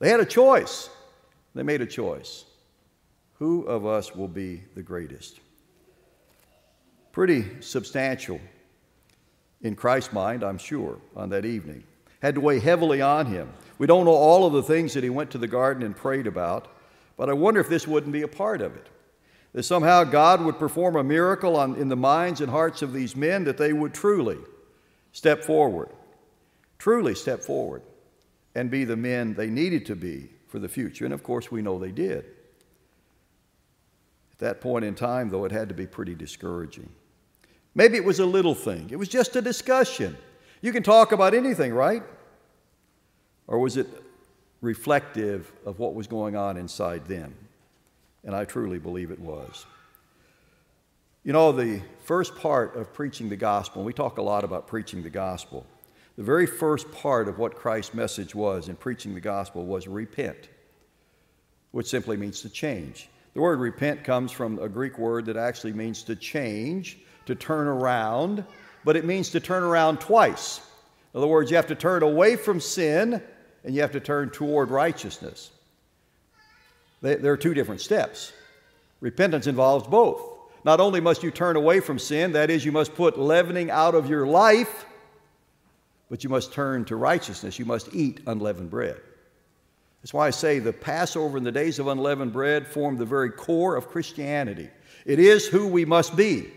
[0.01, 0.91] They had a choice.
[1.55, 2.45] They made a choice.
[3.35, 5.39] Who of us will be the greatest?
[7.13, 8.41] Pretty substantial
[9.63, 11.85] in Christ's mind, I'm sure, on that evening.
[12.21, 13.53] Had to weigh heavily on him.
[13.79, 16.27] We don't know all of the things that he went to the garden and prayed
[16.27, 16.67] about,
[17.17, 18.89] but I wonder if this wouldn't be a part of it.
[19.53, 23.17] That somehow God would perform a miracle on, in the minds and hearts of these
[23.17, 24.39] men that they would truly
[25.13, 25.89] step forward,
[26.79, 27.83] truly step forward,
[28.55, 31.05] and be the men they needed to be for the future.
[31.05, 32.25] And of course, we know they did.
[34.33, 36.89] At that point in time, though, it had to be pretty discouraging.
[37.75, 40.17] Maybe it was a little thing, it was just a discussion.
[40.63, 42.03] You can talk about anything, right?
[43.47, 43.89] Or was it
[44.61, 47.35] reflective of what was going on inside them.
[48.25, 49.67] And I truly believe it was.
[51.23, 55.03] You know, the first part of preaching the gospel, we talk a lot about preaching
[55.03, 55.67] the gospel.
[56.17, 60.49] The very first part of what Christ's message was in preaching the gospel was repent,
[61.73, 63.09] which simply means to change.
[63.35, 67.69] The word repent comes from a Greek word that actually means to change, to turn
[67.69, 68.45] around,
[68.85, 70.61] but it means to turn around twice.
[71.15, 73.23] In other words, you have to turn away from sin
[73.63, 75.51] and you have to turn toward righteousness.
[77.03, 78.33] They, there are two different steps.
[79.01, 80.23] Repentance involves both.
[80.65, 83.95] Not only must you turn away from sin, that is, you must put leavening out
[83.95, 84.85] of your life,
[86.11, 87.59] but you must turn to righteousness.
[87.59, 89.01] You must eat unleavened bread.
[90.03, 93.31] That's why I say the Passover and the days of unleavened bread form the very
[93.31, 94.69] core of Christianity.
[95.07, 96.51] It is who we must be.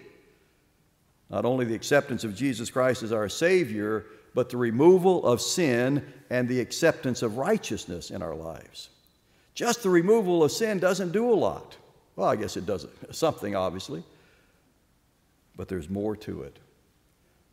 [1.29, 6.05] Not only the acceptance of Jesus Christ as our Savior, but the removal of sin
[6.29, 8.89] and the acceptance of righteousness in our lives.
[9.53, 11.77] Just the removal of sin doesn't do a lot.
[12.15, 14.03] Well, I guess it does something, obviously,
[15.55, 16.59] but there's more to it.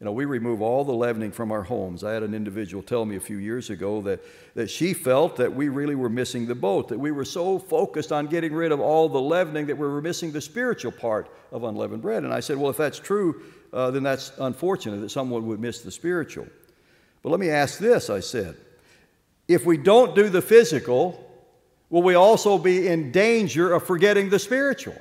[0.01, 2.05] You know, we remove all the leavening from our homes.
[2.05, 4.21] I had an individual tell me a few years ago that,
[4.55, 8.11] that she felt that we really were missing the boat, that we were so focused
[8.11, 11.65] on getting rid of all the leavening that we were missing the spiritual part of
[11.65, 12.25] unleavened bread.
[12.25, 13.43] And I said, well, if that's true,
[13.75, 16.47] uh, then that's unfortunate that someone would miss the spiritual.
[17.23, 18.57] But let me ask this, I said.
[19.49, 21.30] If we don't do the physical,
[21.91, 24.97] will we also be in danger of forgetting the spiritual?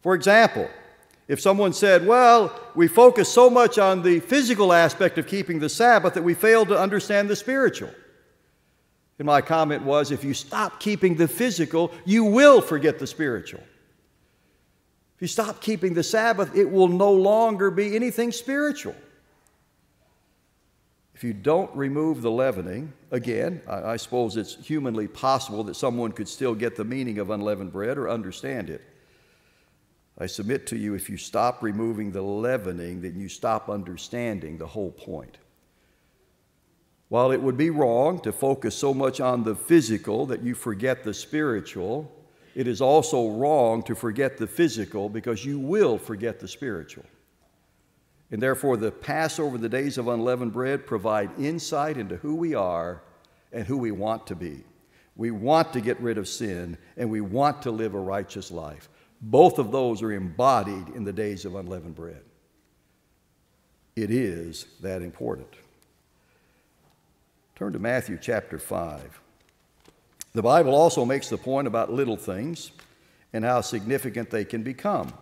[0.00, 0.68] For example,
[1.28, 5.68] if someone said, Well, we focus so much on the physical aspect of keeping the
[5.68, 7.90] Sabbath that we fail to understand the spiritual.
[9.18, 13.62] And my comment was, If you stop keeping the physical, you will forget the spiritual.
[15.16, 18.94] If you stop keeping the Sabbath, it will no longer be anything spiritual.
[21.24, 26.12] If you don't remove the leavening, again, I, I suppose it's humanly possible that someone
[26.12, 28.82] could still get the meaning of unleavened bread or understand it.
[30.18, 34.66] I submit to you, if you stop removing the leavening, then you stop understanding the
[34.66, 35.38] whole point.
[37.08, 41.04] While it would be wrong to focus so much on the physical that you forget
[41.04, 42.14] the spiritual,
[42.54, 47.06] it is also wrong to forget the physical because you will forget the spiritual.
[48.34, 53.00] And therefore, the Passover, the days of unleavened bread, provide insight into who we are
[53.52, 54.64] and who we want to be.
[55.14, 58.88] We want to get rid of sin and we want to live a righteous life.
[59.20, 62.22] Both of those are embodied in the days of unleavened bread.
[63.94, 65.54] It is that important.
[67.54, 69.20] Turn to Matthew chapter 5.
[70.32, 72.72] The Bible also makes the point about little things
[73.32, 75.12] and how significant they can become.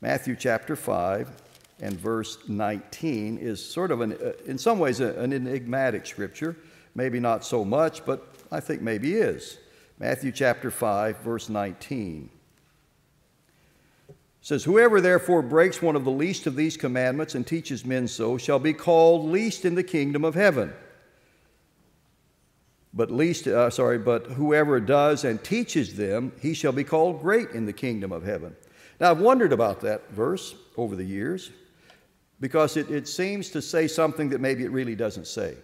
[0.00, 1.40] Matthew chapter 5
[1.80, 6.56] and verse 19 is sort of, an, uh, in some ways, an enigmatic scripture.
[6.94, 9.58] Maybe not so much, but I think maybe is.
[9.98, 12.30] Matthew chapter 5, verse 19
[14.40, 18.36] says, Whoever therefore breaks one of the least of these commandments and teaches men so
[18.36, 20.72] shall be called least in the kingdom of heaven.
[22.92, 27.50] But least, uh, sorry, but whoever does and teaches them, he shall be called great
[27.50, 28.54] in the kingdom of heaven.
[29.00, 31.50] Now, I've wondered about that verse over the years
[32.40, 35.54] because it, it seems to say something that maybe it really doesn't say.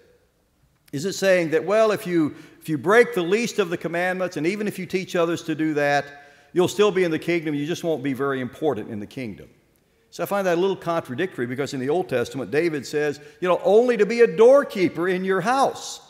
[0.93, 4.37] Is it saying that, well, if you, if you break the least of the commandments,
[4.37, 6.05] and even if you teach others to do that,
[6.53, 9.49] you'll still be in the kingdom, you just won't be very important in the kingdom.
[10.11, 13.49] So I find that a little contradictory because in the Old Testament, David says, you
[13.49, 16.01] know, only to be a doorkeeper in your house.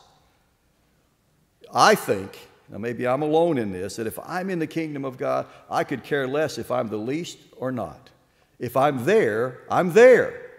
[1.72, 2.38] I think,
[2.70, 5.84] now maybe I'm alone in this, that if I'm in the kingdom of God, I
[5.84, 8.08] could care less if I'm the least or not.
[8.58, 10.49] If I'm there, I'm there.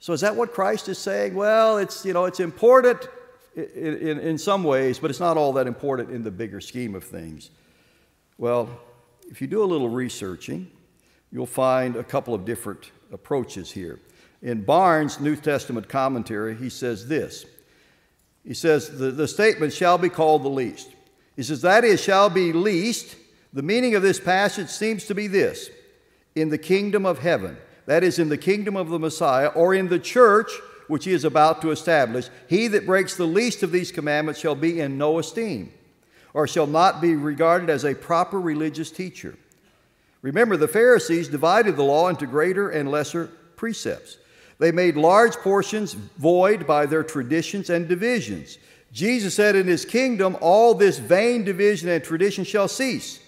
[0.00, 1.34] So is that what Christ is saying?
[1.34, 3.08] Well, it's, you know, it's important
[3.56, 6.94] in, in, in some ways, but it's not all that important in the bigger scheme
[6.94, 7.50] of things.
[8.36, 8.68] Well,
[9.28, 10.70] if you do a little researching,
[11.32, 14.00] you'll find a couple of different approaches here.
[14.40, 17.44] In Barnes' New Testament commentary, he says this
[18.44, 20.90] He says, the, the statement shall be called the least.
[21.34, 23.16] He says, that is, shall be least.
[23.52, 25.70] The meaning of this passage seems to be this
[26.34, 27.56] in the kingdom of heaven,
[27.88, 30.52] that is, in the kingdom of the Messiah, or in the church
[30.88, 34.54] which he is about to establish, he that breaks the least of these commandments shall
[34.54, 35.72] be in no esteem
[36.34, 39.36] or shall not be regarded as a proper religious teacher.
[40.20, 44.18] Remember, the Pharisees divided the law into greater and lesser precepts.
[44.58, 48.58] They made large portions void by their traditions and divisions.
[48.92, 53.20] Jesus said, In his kingdom, all this vain division and tradition shall cease.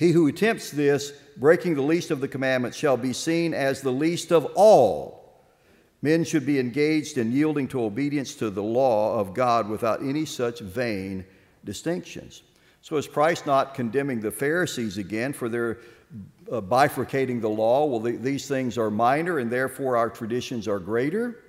[0.00, 3.92] He who attempts this, breaking the least of the commandments, shall be seen as the
[3.92, 5.44] least of all.
[6.00, 10.24] Men should be engaged in yielding to obedience to the law of God without any
[10.24, 11.26] such vain
[11.66, 12.40] distinctions.
[12.80, 15.80] So is Christ not condemning the Pharisees again for their
[16.50, 17.84] uh, bifurcating the law?
[17.84, 21.44] Well, the, these things are minor and therefore our traditions are greater.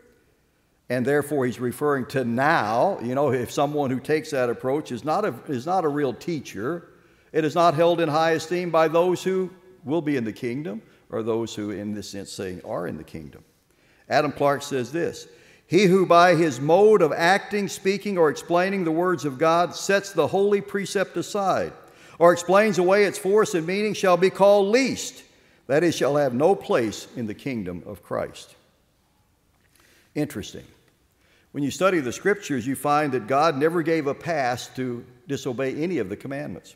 [0.90, 3.00] And therefore, he's referring to now.
[3.02, 6.14] You know, if someone who takes that approach is not a, is not a real
[6.14, 6.91] teacher,
[7.32, 9.50] it is not held in high esteem by those who
[9.84, 13.04] will be in the kingdom or those who, in this sense, saying are in the
[13.04, 13.44] kingdom.
[14.10, 15.28] Adam Clarke says this
[15.72, 20.12] he who by his mode of acting, speaking, or explaining the words of God sets
[20.12, 21.72] the holy precept aside,
[22.20, 25.24] or explains away its force and meaning, shall be called least.
[25.68, 28.54] That is, shall have no place in the kingdom of Christ.
[30.14, 30.66] Interesting.
[31.54, 35.76] When you study the scriptures, you find that God never gave a pass to disobey
[35.76, 36.76] any of the commandments.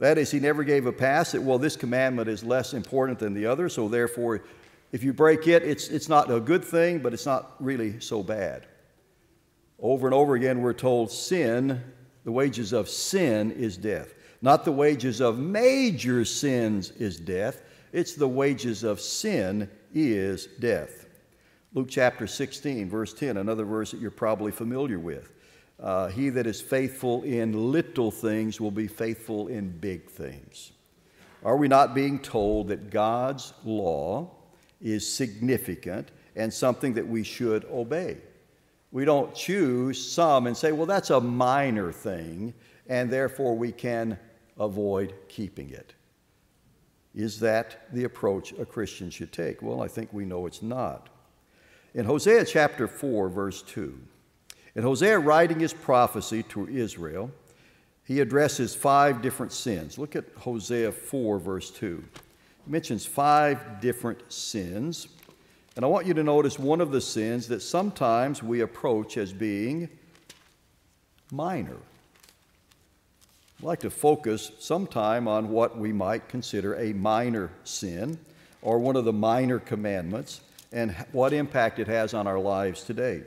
[0.00, 3.34] That is, He never gave a pass that, well, this commandment is less important than
[3.34, 4.42] the other, so therefore
[4.92, 8.22] if you break it, it's, it's not a good thing, but it's not really so
[8.22, 8.66] bad.
[9.78, 11.80] Over and over again, we're told sin,
[12.24, 14.14] the wages of sin is death.
[14.42, 21.06] Not the wages of major sins is death, it's the wages of sin is death.
[21.72, 25.32] Luke chapter 16, verse 10, another verse that you're probably familiar with.
[25.80, 30.72] Uh, he that is faithful in little things will be faithful in big things.
[31.42, 34.30] Are we not being told that God's law
[34.82, 38.18] is significant and something that we should obey?
[38.92, 42.52] We don't choose some and say, well, that's a minor thing,
[42.88, 44.18] and therefore we can
[44.58, 45.94] avoid keeping it.
[47.14, 49.62] Is that the approach a Christian should take?
[49.62, 51.08] Well, I think we know it's not.
[51.94, 53.98] In Hosea chapter 4, verse 2,
[54.74, 57.30] in Hosea writing his prophecy to Israel,
[58.04, 59.98] he addresses five different sins.
[59.98, 62.02] Look at Hosea 4, verse 2.
[62.64, 65.08] He mentions five different sins.
[65.76, 69.32] And I want you to notice one of the sins that sometimes we approach as
[69.32, 69.88] being
[71.30, 71.76] minor.
[73.58, 78.18] I'd like to focus sometime on what we might consider a minor sin
[78.62, 80.40] or one of the minor commandments
[80.72, 83.22] and what impact it has on our lives today.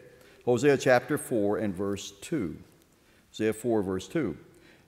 [0.46, 2.58] Hosea chapter 4 and verse 2.
[3.32, 4.38] Hosea 4, verse 2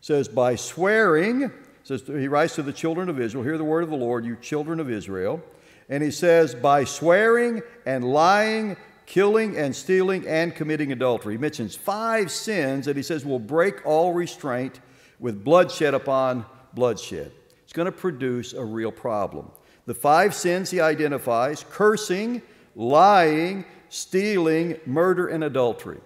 [0.02, 1.52] says, By swearing,
[1.84, 4.36] says he writes to the children of Israel, hear the word of the Lord, you
[4.36, 5.42] children of Israel.
[5.90, 11.36] And he says, By swearing and lying, killing and stealing and committing adultery.
[11.36, 14.80] He mentions five sins that he says will break all restraint
[15.20, 17.32] with bloodshed upon bloodshed.
[17.64, 19.52] It's going to produce a real problem.
[19.86, 22.42] The five sins he identifies cursing,
[22.76, 26.00] lying, stealing, murder, and adultery.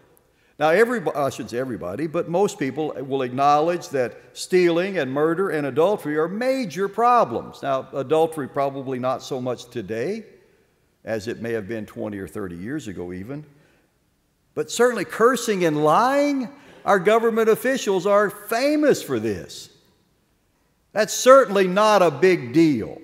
[0.59, 5.49] Now, everybody, I should say everybody, but most people will acknowledge that stealing and murder
[5.49, 7.63] and adultery are major problems.
[7.63, 10.25] Now, adultery probably not so much today
[11.05, 13.45] as it may have been 20 or 30 years ago, even.
[14.53, 16.49] But certainly, cursing and lying,
[16.84, 19.69] our government officials are famous for this.
[20.91, 23.01] That's certainly not a big deal.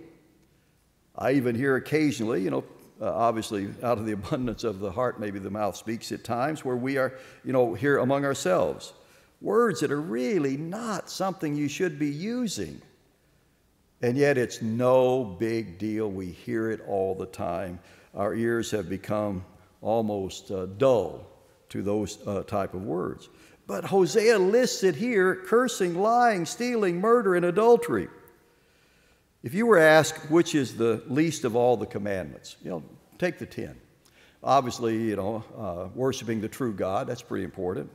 [1.18, 2.66] I even hear occasionally, you know,
[3.02, 6.64] uh, obviously out of the abundance of the heart, maybe the mouth speaks at times,
[6.64, 8.94] where we are, you know, here among ourselves.
[9.42, 12.82] Words that are really not something you should be using.
[14.02, 16.10] And yet it's no big deal.
[16.10, 17.80] We hear it all the time.
[18.14, 19.44] Our ears have become
[19.82, 21.28] almost uh, dull
[21.70, 23.30] to those uh, type of words.
[23.68, 28.08] But Hosea lists it here cursing, lying, stealing, murder, and adultery.
[29.46, 32.84] If you were asked which is the least of all the commandments, you know,
[33.20, 33.80] take the 10.
[34.44, 37.92] Obviously, you know, uh, worshiping the true God, that's pretty important.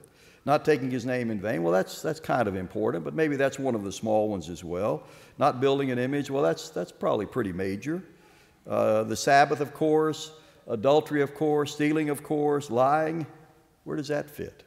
[0.46, 3.58] Not taking his name in vain, well, that's, that's kind of important, but maybe that's
[3.58, 5.02] one of the small ones as well.
[5.38, 8.00] Not building an image, well, that's, that's probably pretty major.
[8.64, 10.30] Uh, the Sabbath, of course,
[10.68, 13.26] adultery, of course, stealing, of course, lying,
[13.82, 14.62] where does that fit?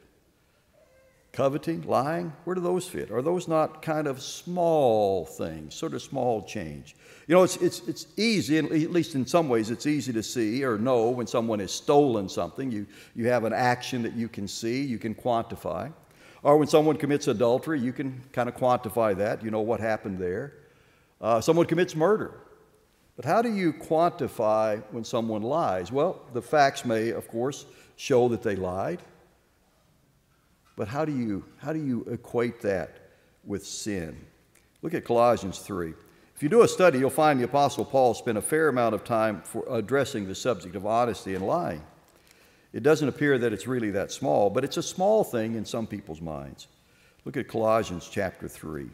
[1.34, 3.10] Coveting, lying, where do those fit?
[3.10, 6.94] Are those not kind of small things, sort of small change?
[7.26, 10.64] You know, it's, it's, it's easy, at least in some ways, it's easy to see
[10.64, 12.70] or know when someone has stolen something.
[12.70, 15.92] You, you have an action that you can see, you can quantify.
[16.44, 19.42] Or when someone commits adultery, you can kind of quantify that.
[19.42, 20.52] You know what happened there.
[21.20, 22.32] Uh, someone commits murder.
[23.16, 25.90] But how do you quantify when someone lies?
[25.90, 27.66] Well, the facts may, of course,
[27.96, 29.00] show that they lied.
[30.76, 33.10] But how do you, how do you equate that
[33.44, 34.16] with sin?
[34.82, 35.94] Look at Colossians 3.
[36.34, 39.04] If you do a study, you'll find the Apostle Paul spent a fair amount of
[39.04, 41.82] time for addressing the subject of honesty and lying.
[42.72, 45.86] It doesn't appear that it's really that small, but it's a small thing in some
[45.86, 46.66] people's minds.
[47.24, 48.88] Look at Colossians chapter 3.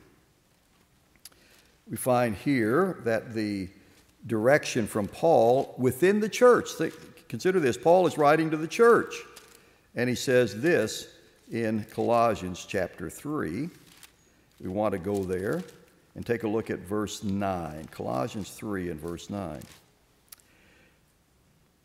[1.90, 3.68] We find here that the
[4.26, 6.68] direction from Paul within the church,
[7.28, 9.14] consider this Paul is writing to the church,
[9.96, 11.08] and he says this
[11.50, 13.68] in Colossians chapter 3.
[14.60, 15.62] We want to go there
[16.14, 17.86] and take a look at verse 9.
[17.90, 19.60] Colossians 3 and verse 9.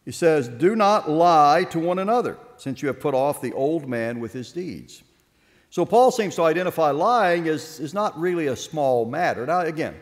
[0.03, 3.89] He says, Do not lie to one another, since you have put off the old
[3.89, 5.03] man with his deeds.
[5.71, 9.45] So Paul seems to identify lying as, as not really a small matter.
[9.45, 9.95] Now, again,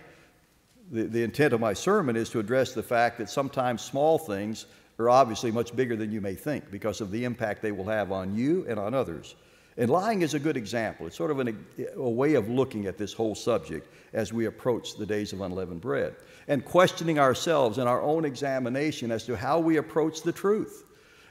[0.92, 4.66] the, the intent of my sermon is to address the fact that sometimes small things
[5.00, 8.12] are obviously much bigger than you may think because of the impact they will have
[8.12, 9.36] on you and on others.
[9.78, 11.08] And lying is a good example.
[11.08, 11.66] It's sort of an,
[11.96, 15.82] a way of looking at this whole subject as we approach the days of unleavened
[15.82, 16.16] bread
[16.48, 20.86] and questioning ourselves in our own examination as to how we approach the truth.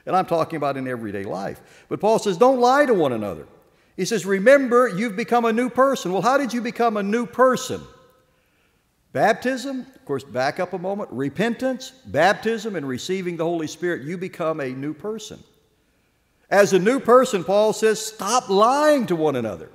[0.05, 1.85] And I'm talking about in everyday life.
[1.87, 3.47] But Paul says, don't lie to one another.
[3.95, 6.11] He says, remember, you've become a new person.
[6.11, 7.81] Well, how did you become a new person?
[9.13, 11.09] Baptism, of course, back up a moment.
[11.11, 15.41] Repentance, baptism, and receiving the Holy Spirit, you become a new person.
[16.53, 19.71] As a new person, Paul says, stop lying to one another.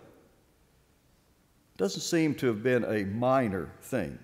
[1.76, 4.16] Doesn't seem to have been a minor thing.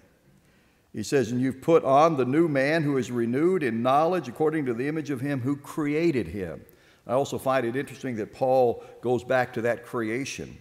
[0.93, 4.67] He says, And you've put on the new man who is renewed in knowledge according
[4.67, 6.65] to the image of him who created him.
[7.09, 10.57] I also find it interesting that Paul goes back to that creation,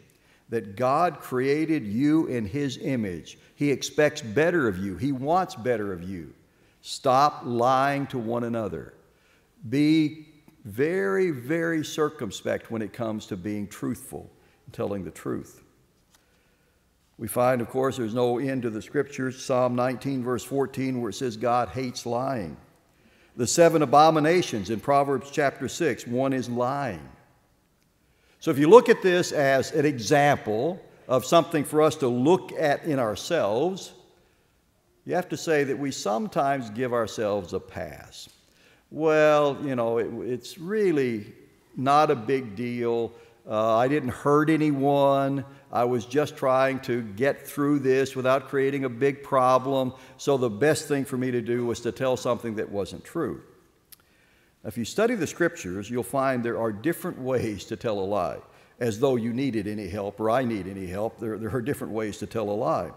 [0.50, 3.38] that God created you in his image.
[3.54, 6.34] He expects better of you, he wants better of you.
[6.82, 8.96] Stop lying to one another.
[9.70, 10.33] Be
[10.66, 14.30] very, very circumspect when it comes to being truthful
[14.66, 15.62] and telling the truth.
[17.18, 19.44] We find, of course, there's no end to the scriptures.
[19.44, 22.58] Psalm 19, verse 14, where it says God hates lying.
[23.36, 27.08] The seven abominations in Proverbs chapter 6, one is lying.
[28.40, 32.52] So if you look at this as an example of something for us to look
[32.54, 33.94] at in ourselves,
[35.06, 38.30] you have to say that we sometimes give ourselves a pass.
[38.94, 41.26] Well, you know, it, it's really
[41.76, 43.12] not a big deal.
[43.50, 45.44] Uh, I didn't hurt anyone.
[45.72, 49.94] I was just trying to get through this without creating a big problem.
[50.18, 53.42] So the best thing for me to do was to tell something that wasn't true.
[54.64, 58.38] If you study the scriptures, you'll find there are different ways to tell a lie,
[58.80, 61.20] as though you needed any help or I need any help.
[61.20, 62.92] There, there are different ways to tell a lie.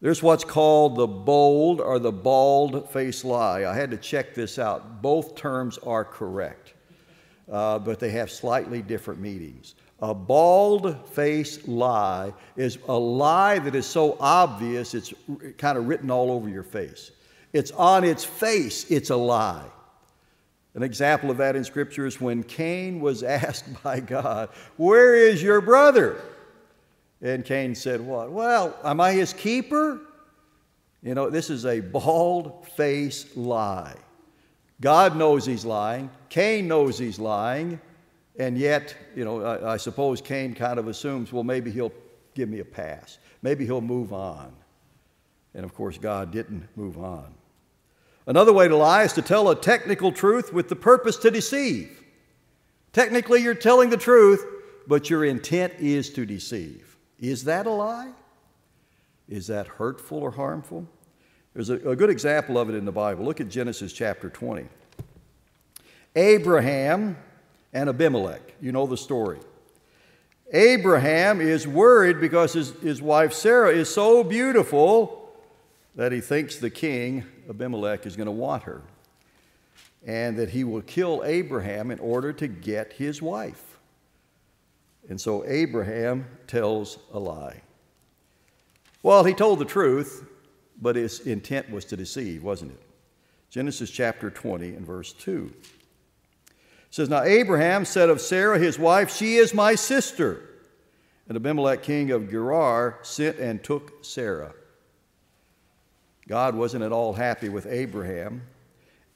[0.00, 3.64] There's what's called the bold or the bald face lie.
[3.64, 5.02] I had to check this out.
[5.02, 6.74] Both terms are correct
[7.50, 9.74] uh, but they have slightly different meanings.
[10.00, 15.12] A bald face lie is a lie that is so obvious it's
[15.58, 17.10] kind of written all over your face.
[17.52, 19.66] It's on its face, it's a lie.
[20.74, 25.42] An example of that in Scripture is when Cain was asked by God, Where is
[25.42, 26.20] your brother?
[27.22, 28.30] And Cain said, What?
[28.30, 30.00] Well, am I his keeper?
[31.02, 33.96] You know, this is a bald faced lie.
[34.80, 36.10] God knows he's lying.
[36.28, 37.80] Cain knows he's lying.
[38.38, 41.92] And yet, you know, I, I, suppose Cain kind of assumes, well, maybe he'll
[42.34, 43.18] give me a pass.
[43.42, 44.52] Maybe he'll move on.
[45.54, 47.34] And of course, God didn't move on.
[48.26, 52.02] Another way to lie is to tell a technical truth with the purpose to deceive.
[52.92, 54.44] Technically, you're telling the truth,
[54.86, 56.89] but your intent is to deceive.
[57.20, 58.12] Is that a lie?
[59.28, 60.86] Is that hurtful or harmful?
[61.54, 63.24] There's a, a good example of it in the Bible.
[63.24, 64.66] Look at Genesis chapter 20.
[66.16, 67.16] Abraham
[67.72, 68.40] and Abimelech.
[68.60, 69.38] You know the story.
[70.52, 75.32] Abraham is worried because his, his wife Sarah is so beautiful
[75.94, 78.82] that he thinks the king, Abimelech, is going to want her
[80.04, 83.69] and that he will kill Abraham in order to get his wife.
[85.10, 87.60] And so Abraham tells a lie.
[89.02, 90.24] Well, he told the truth,
[90.80, 92.82] but his intent was to deceive, wasn't it?
[93.50, 95.52] Genesis chapter 20 and verse 2.
[95.52, 96.54] It
[96.90, 100.42] says, Now Abraham said of Sarah his wife, She is my sister.
[101.28, 104.52] And Abimelech, king of Gerar, sent and took Sarah.
[106.28, 108.42] God wasn't at all happy with Abraham,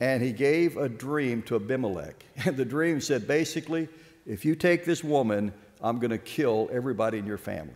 [0.00, 2.24] and he gave a dream to Abimelech.
[2.44, 3.88] And the dream said basically,
[4.26, 5.52] if you take this woman,
[5.82, 7.74] I'm going to kill everybody in your family.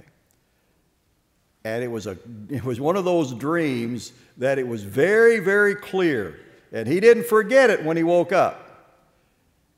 [1.65, 2.17] And it was, a,
[2.49, 6.41] it was one of those dreams that it was very, very clear.
[6.73, 8.65] And he didn't forget it when he woke up.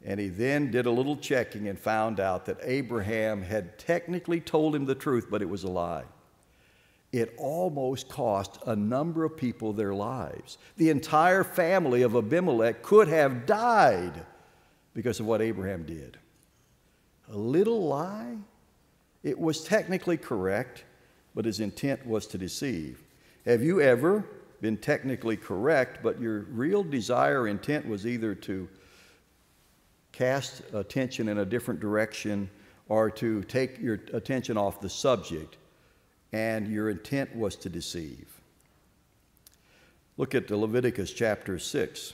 [0.05, 4.75] And he then did a little checking and found out that Abraham had technically told
[4.75, 6.05] him the truth, but it was a lie.
[7.13, 10.59] It almost cost a number of people their lives.
[10.77, 14.25] The entire family of Abimelech could have died
[14.95, 16.19] because of what Abraham did.
[17.31, 18.37] A little lie?
[19.23, 20.85] It was technically correct,
[21.35, 23.03] but his intent was to deceive.
[23.45, 24.25] Have you ever
[24.61, 28.69] been technically correct, but your real desire intent was either to
[30.13, 32.51] cast attention in a different direction
[32.89, 35.57] or to take your attention off the subject,
[36.33, 38.41] and your intent was to deceive?
[40.17, 42.13] Look at Leviticus chapter 6.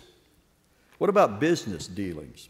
[0.99, 2.49] What about business dealings?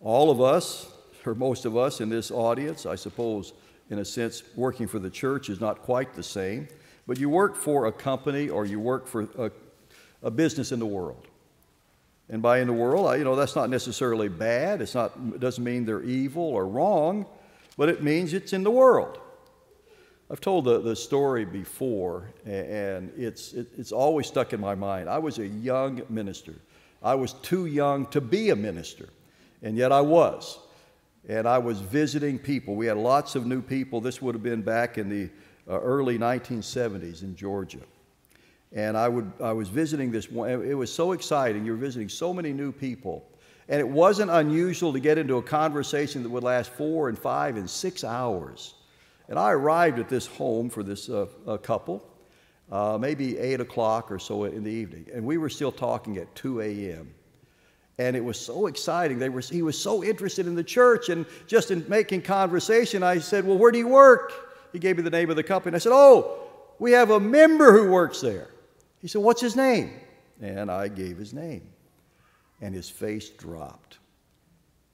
[0.00, 0.86] All of us,
[1.28, 3.52] or most of us in this audience, I suppose,
[3.90, 6.68] in a sense, working for the church is not quite the same,
[7.06, 9.50] but you work for a company or you work for a,
[10.22, 11.26] a business in the world.
[12.30, 14.82] And by in the world, I, you know, that's not necessarily bad.
[14.82, 17.24] It's not, it doesn't mean they're evil or wrong,
[17.78, 19.18] but it means it's in the world.
[20.30, 25.08] I've told the, the story before, and it's, it, it's always stuck in my mind.
[25.08, 26.54] I was a young minister.
[27.02, 29.08] I was too young to be a minister,
[29.62, 30.58] and yet I was
[31.26, 32.74] and I was visiting people.
[32.74, 34.00] We had lots of new people.
[34.00, 35.30] This would have been back in the
[35.68, 37.80] uh, early 1970s in Georgia.
[38.72, 40.50] And I, would, I was visiting this one.
[40.50, 41.64] It was so exciting.
[41.64, 43.24] You were visiting so many new people.
[43.68, 47.56] And it wasn't unusual to get into a conversation that would last four and five
[47.56, 48.74] and six hours.
[49.28, 51.26] And I arrived at this home for this uh,
[51.62, 52.04] couple.
[52.70, 55.06] uh, maybe 8 o'clock or so in the evening.
[55.12, 57.14] And we were still talking at 2 a.m.
[57.98, 59.18] And it was so exciting.
[59.18, 63.02] They were, he was so interested in the church and just in making conversation.
[63.02, 64.32] I said, Well, where do you work?
[64.72, 65.74] He gave me the name of the company.
[65.74, 68.48] I said, Oh, we have a member who works there.
[69.00, 69.92] He said, What's his name?
[70.40, 71.68] And I gave his name.
[72.60, 73.98] And his face dropped.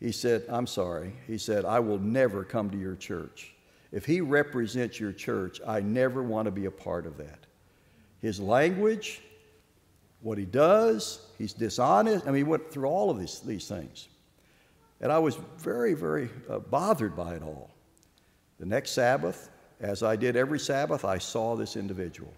[0.01, 1.15] He said, I'm sorry.
[1.27, 3.55] He said, I will never come to your church.
[3.93, 7.39] If he represents your church, I never want to be a part of that.
[8.21, 9.23] His language,
[10.21, 12.27] what he does, he's dishonest.
[12.27, 14.09] I mean, he went through all of these, these things.
[15.01, 17.71] And I was very, very uh, bothered by it all.
[18.59, 22.33] The next Sabbath, as I did every Sabbath, I saw this individual.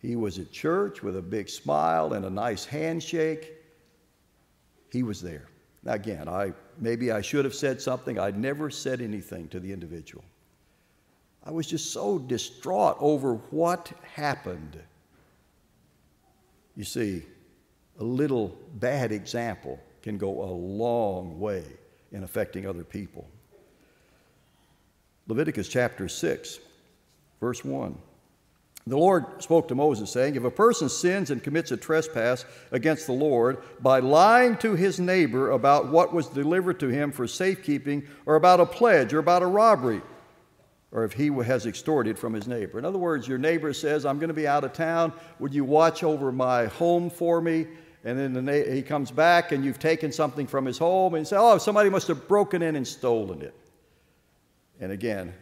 [0.00, 3.52] He was at church with a big smile and a nice handshake.
[4.90, 5.46] He was there.
[5.82, 8.18] Now, again, I, maybe I should have said something.
[8.18, 10.24] I never said anything to the individual.
[11.44, 14.78] I was just so distraught over what happened.
[16.76, 17.24] You see,
[18.00, 21.62] a little bad example can go a long way
[22.12, 23.28] in affecting other people.
[25.28, 26.58] Leviticus chapter 6,
[27.40, 27.96] verse 1.
[28.86, 33.06] The Lord spoke to Moses, saying, If a person sins and commits a trespass against
[33.06, 38.08] the Lord by lying to his neighbor about what was delivered to him for safekeeping,
[38.24, 40.00] or about a pledge, or about a robbery,
[40.90, 42.78] or if he has extorted from his neighbor.
[42.78, 45.12] In other words, your neighbor says, I'm going to be out of town.
[45.38, 47.66] Would you watch over my home for me?
[48.04, 51.26] And then the he comes back and you've taken something from his home and you
[51.26, 53.54] say, Oh, somebody must have broken in and stolen it.
[54.80, 55.34] And again,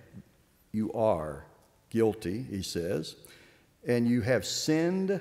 [0.72, 1.46] you are
[1.90, 3.16] guilty, he says
[3.88, 5.20] and you have sinned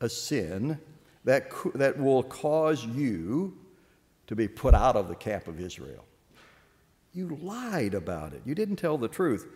[0.00, 0.78] a sin
[1.24, 3.56] that, that will cause you
[4.26, 6.04] to be put out of the camp of Israel.
[7.12, 8.42] You lied about it.
[8.44, 9.46] You didn't tell the truth.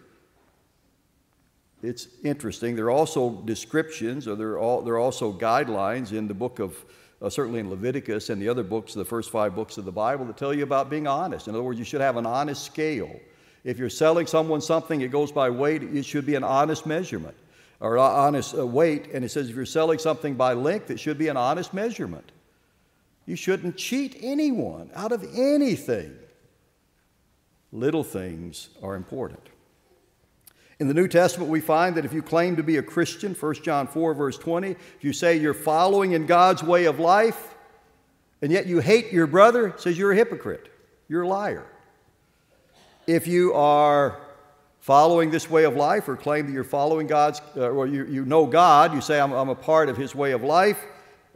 [1.82, 2.76] It's interesting.
[2.76, 6.58] There are also descriptions, or there are, all, there are also guidelines in the book
[6.58, 6.84] of,
[7.22, 10.24] uh, certainly in Leviticus and the other books, the first five books of the Bible,
[10.26, 11.46] that tell you about being honest.
[11.46, 13.20] In other words, you should have an honest scale.
[13.64, 17.36] If you're selling someone something, it goes by weight, it should be an honest measurement
[17.78, 19.10] or honest uh, weight.
[19.14, 22.32] And it says if you're selling something by length, it should be an honest measurement.
[23.24, 26.16] You shouldn't cheat anyone out of anything.
[27.70, 29.48] Little things are important.
[30.82, 33.54] In the New Testament, we find that if you claim to be a Christian, 1
[33.62, 37.54] John 4, verse 20, if you say you're following in God's way of life,
[38.42, 40.72] and yet you hate your brother, says you're a hypocrite.
[41.06, 41.64] You're a liar.
[43.06, 44.18] If you are
[44.80, 48.24] following this way of life or claim that you're following God's, uh, or you, you
[48.24, 50.84] know God, you say, I'm, I'm a part of His way of life,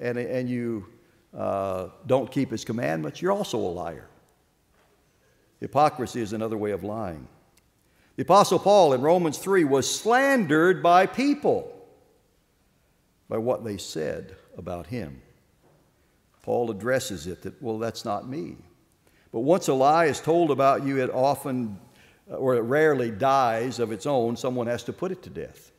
[0.00, 0.86] and, and you
[1.32, 4.08] uh, don't keep His commandments, you're also a liar.
[5.60, 7.28] Hypocrisy is another way of lying.
[8.16, 11.72] The Apostle Paul in Romans 3 was slandered by people
[13.28, 15.20] by what they said about him.
[16.42, 18.56] Paul addresses it that, well, that's not me.
[19.32, 21.78] But once a lie is told about you, it often
[22.30, 25.70] uh, or it rarely dies of its own, someone has to put it to death.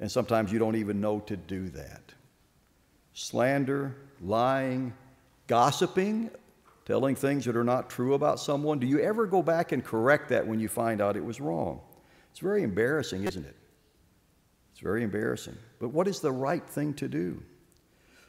[0.00, 2.02] And sometimes you don't even know to do that.
[3.12, 4.94] Slander, lying,
[5.46, 6.30] gossiping,
[6.88, 8.78] telling things that are not true about someone.
[8.78, 11.80] Do you ever go back and correct that when you find out it was wrong?
[12.30, 13.54] It's very embarrassing, isn't it?
[14.72, 15.58] It's very embarrassing.
[15.80, 17.42] But what is the right thing to do?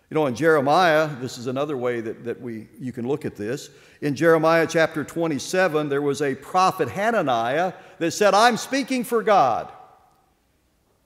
[0.09, 3.37] You know, in Jeremiah, this is another way that, that we, you can look at
[3.37, 3.69] this.
[4.01, 9.71] In Jeremiah chapter 27, there was a prophet Hananiah that said, I'm speaking for God.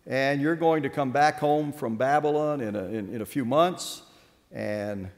[0.07, 3.45] And you're going to come back home from Babylon in a, in, in a few
[3.45, 4.01] months.
[4.51, 5.11] And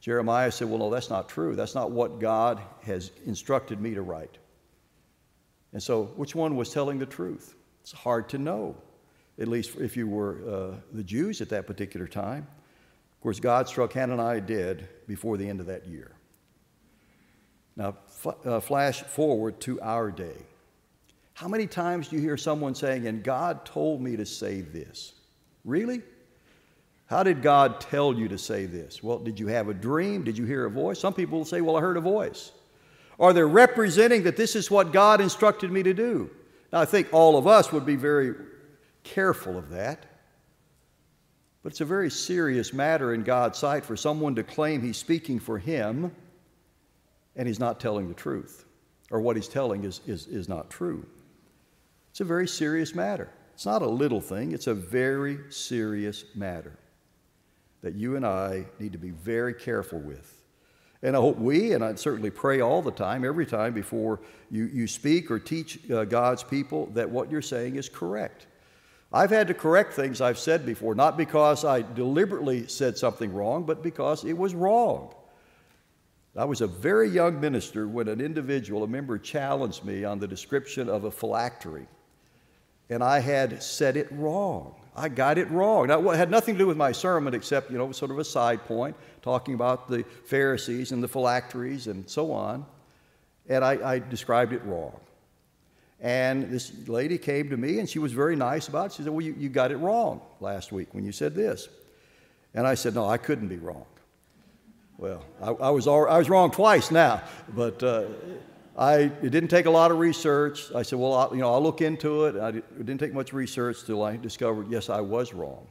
[0.00, 1.54] Jeremiah said, Well, no, that's not true.
[1.54, 4.38] That's not what God has instructed me to write.
[5.72, 7.54] And so, which one was telling the truth?
[7.82, 8.76] It's hard to know,
[9.38, 12.46] at least if you were uh, the Jews at that particular time.
[13.20, 16.12] Of course, God struck Hananiah dead before the end of that year.
[17.76, 17.96] Now,
[18.44, 20.36] uh, flash forward to our day.
[21.34, 25.14] How many times do you hear someone saying, and God told me to say this?
[25.64, 26.02] Really?
[27.10, 29.02] How did God tell you to say this?
[29.02, 30.22] Well, did you have a dream?
[30.22, 31.00] Did you hear a voice?
[31.00, 32.52] Some people will say, well, I heard a voice.
[33.18, 36.30] Are they representing that this is what God instructed me to do?
[36.72, 38.36] Now, I think all of us would be very
[39.02, 40.06] careful of that.
[41.64, 45.40] But it's a very serious matter in God's sight for someone to claim he's speaking
[45.40, 46.14] for him
[47.34, 48.66] and he's not telling the truth,
[49.10, 51.04] or what he's telling is, is, is not true.
[52.12, 53.30] It's a very serious matter.
[53.54, 56.78] It's not a little thing, it's a very serious matter
[57.82, 60.36] that you and I need to be very careful with.
[61.02, 64.20] And I hope we, and I certainly pray all the time, every time before
[64.50, 68.46] you, you speak or teach uh, God's people, that what you're saying is correct.
[69.12, 73.64] I've had to correct things I've said before, not because I deliberately said something wrong,
[73.64, 75.14] but because it was wrong.
[76.36, 80.28] I was a very young minister when an individual, a member, challenged me on the
[80.28, 81.86] description of a phylactery.
[82.88, 84.79] And I had said it wrong.
[85.00, 85.88] I got it wrong.
[85.88, 88.24] Now, it had nothing to do with my sermon except, you know, sort of a
[88.24, 92.66] side point, talking about the Pharisees and the phylacteries and so on.
[93.48, 95.00] And I, I described it wrong.
[96.00, 98.92] And this lady came to me and she was very nice about it.
[98.92, 101.68] She said, Well, you, you got it wrong last week when you said this.
[102.54, 103.86] And I said, No, I couldn't be wrong.
[104.98, 107.22] Well, I, I was, I was wrong twice now,
[107.54, 108.04] but uh,
[108.80, 110.72] I, it didn't take a lot of research.
[110.74, 112.36] I said, Well, I, you know, I'll look into it.
[112.36, 115.68] I, it didn't take much research till I discovered, yes, I was wrong.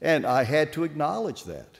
[0.00, 1.78] And I had to acknowledge that.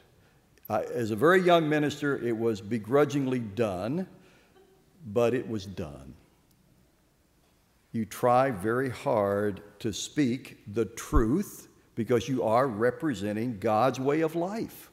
[0.68, 4.06] I, as a very young minister, it was begrudgingly done,
[5.06, 6.14] but it was done
[7.92, 14.36] you try very hard to speak the truth because you are representing God's way of
[14.36, 14.90] life.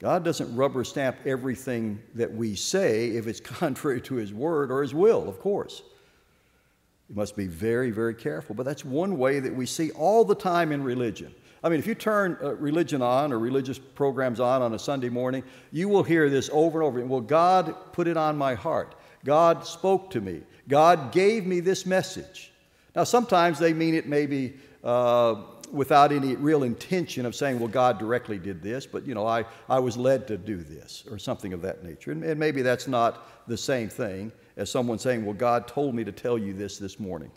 [0.00, 4.82] God doesn't rubber stamp everything that we say if it's contrary to His word or
[4.82, 5.82] His will, of course.
[7.08, 8.54] You must be very, very careful.
[8.54, 11.34] But that's one way that we see all the time in religion.
[11.62, 15.10] I mean, if you turn uh, religion on or religious programs on on a Sunday
[15.10, 15.42] morning,
[15.72, 16.98] you will hear this over and over.
[16.98, 17.10] again.
[17.10, 18.94] Well, God put it on my heart.
[19.24, 20.40] God spoke to me.
[20.68, 22.52] God gave me this message.
[22.96, 25.34] Now, sometimes they mean it maybe uh,
[25.72, 29.44] without any real intention of saying, well, God directly did this, but, you know, I,
[29.68, 32.12] I was led to do this, or something of that nature.
[32.12, 36.04] And, and maybe that's not the same thing as someone saying, well, God told me
[36.04, 37.30] to tell you this this morning.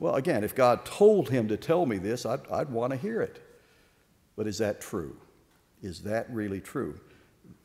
[0.00, 3.20] Well, again, if God told him to tell me this, I'd, I'd want to hear
[3.20, 3.42] it.
[4.36, 5.16] But is that true?
[5.82, 6.98] Is that really true?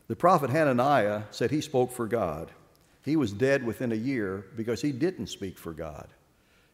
[0.08, 2.52] The prophet Hananiah said he spoke for God.
[3.04, 6.08] He was dead within a year because he didn't speak for God.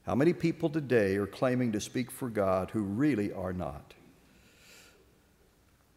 [0.06, 3.94] How many people today are claiming to speak for God who really are not?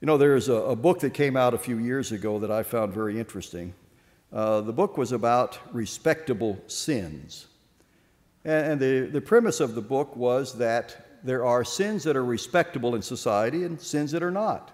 [0.01, 2.65] You know, there's a, a book that came out a few years ago that I
[2.65, 3.73] found very interesting.
[4.33, 7.47] Uh, the book was about respectable sins.
[8.45, 12.25] And, and the, the premise of the book was that there are sins that are
[12.25, 14.73] respectable in society and sins that are not.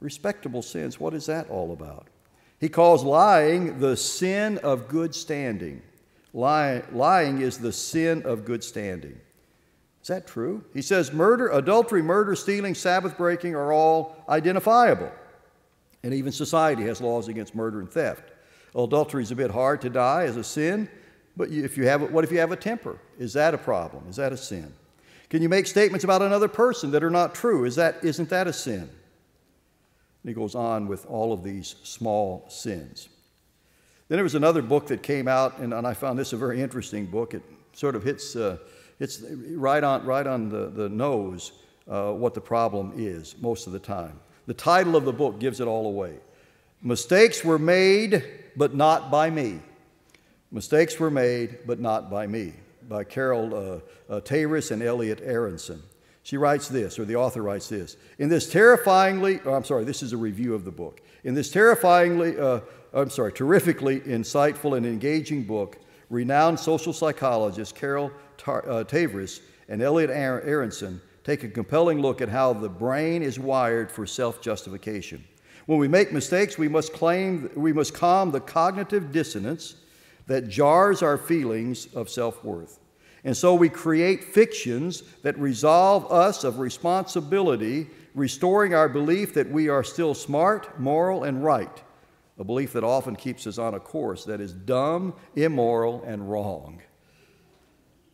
[0.00, 2.06] Respectable sins, what is that all about?
[2.58, 5.82] He calls lying the sin of good standing.
[6.32, 9.20] Lying, lying is the sin of good standing.
[10.02, 10.64] Is that true?
[10.72, 15.10] He says murder, adultery, murder, stealing, Sabbath breaking are all identifiable.
[16.02, 18.32] And even society has laws against murder and theft.
[18.74, 20.88] Adultery is a bit hard to die as a sin,
[21.36, 22.98] but if you have, what if you have a temper?
[23.18, 24.04] Is that a problem?
[24.08, 24.72] Is that a sin?
[25.28, 27.64] Can you make statements about another person that are not true?
[27.64, 28.88] Is that, isn't that a sin?
[30.22, 33.09] And he goes on with all of these small sins.
[34.10, 36.60] Then there was another book that came out, and, and I found this a very
[36.60, 37.32] interesting book.
[37.32, 37.44] It
[37.74, 38.56] sort of hits, uh,
[38.98, 41.52] it's right on, right on the, the nose
[41.88, 44.18] uh, what the problem is most of the time.
[44.46, 46.16] The title of the book gives it all away.
[46.82, 48.24] Mistakes were made,
[48.56, 49.60] but not by me.
[50.50, 52.54] Mistakes were made, but not by me,
[52.88, 53.80] by Carol
[54.10, 54.20] uh, uh,
[54.72, 55.80] and Elliot Aronson.
[56.24, 57.96] She writes this, or the author writes this.
[58.18, 61.00] In this terrifyingly, oh, I'm sorry, this is a review of the book.
[61.22, 62.60] In this terrifyingly, uh,
[62.92, 65.78] I'm sorry, terrifically insightful and engaging book,
[66.08, 72.28] renowned social psychologists Carol Tar- uh, Tavris and Elliot Aronson take a compelling look at
[72.28, 75.24] how the brain is wired for self justification.
[75.66, 79.76] When we make mistakes, we must claim, we must calm the cognitive dissonance
[80.26, 82.80] that jars our feelings of self worth.
[83.22, 89.68] And so we create fictions that resolve us of responsibility, restoring our belief that we
[89.68, 91.82] are still smart, moral, and right,
[92.40, 96.80] a belief that often keeps us on a course that is dumb, immoral, and wrong.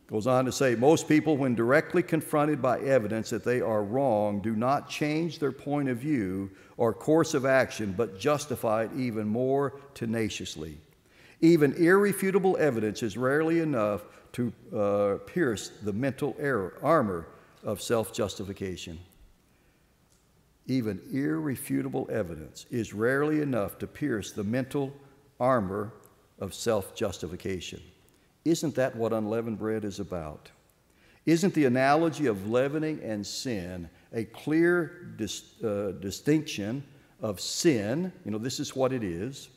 [0.09, 4.41] Goes on to say most people, when directly confronted by evidence that they are wrong,
[4.41, 9.29] do not change their point of view or course of action, but justify it even
[9.29, 10.79] more tenaciously.
[11.41, 14.03] Even irrefutable evidence is rarely enough
[14.33, 17.29] to uh, pierce the mental error, armor
[17.63, 18.99] of self justification.
[20.67, 24.93] Even irrefutable evidence is rarely enough to pierce the mental
[25.39, 25.93] armor
[26.39, 27.81] of self justification.
[28.45, 30.51] Isn't that what unleavened bread is about?
[31.25, 36.85] Isn't the analogy of leavening and sin a clear dis, uh, distinction
[37.21, 38.13] of sin?
[38.25, 39.49] You know, this is what it is.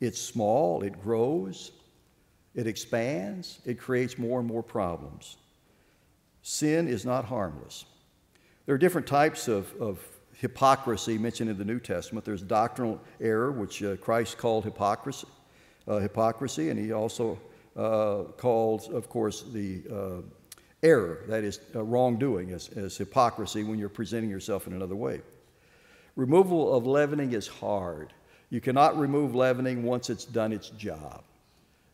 [0.00, 1.70] It's small, it grows,
[2.56, 5.36] it expands, it creates more and more problems.
[6.42, 7.84] Sin is not harmless.
[8.66, 10.00] There are different types of, of
[10.42, 12.26] hypocrisy mentioned in the New Testament.
[12.26, 15.28] There's doctrinal error, which uh, Christ called hypocrisy,
[15.86, 17.38] uh, hypocrisy, and he also
[17.76, 20.22] uh, calls, of course, the uh,
[20.82, 25.20] error, that is, uh, wrongdoing, as, as hypocrisy when you're presenting yourself in another way.
[26.16, 28.12] Removal of leavening is hard.
[28.50, 31.22] You cannot remove leavening once it's done its job.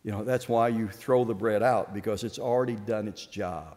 [0.04, 3.76] You know, that's why you throw the bread out, because it's already done its job.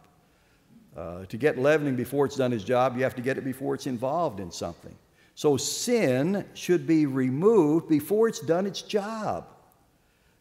[0.95, 3.73] Uh, to get leavening before it's done its job, you have to get it before
[3.73, 4.93] it's involved in something.
[5.35, 9.47] So sin should be removed before it's done its job.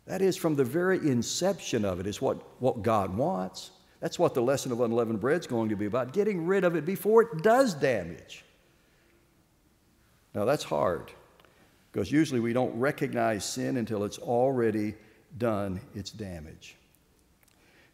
[0.06, 3.70] That is, from the very inception of it, is what, what God wants.
[4.00, 6.74] That's what the lesson of unleavened bread is going to be about getting rid of
[6.74, 8.44] it before it does damage.
[10.34, 11.12] Now, that's hard
[11.92, 14.94] because usually we don't recognize sin until it's already
[15.38, 16.76] done its damage.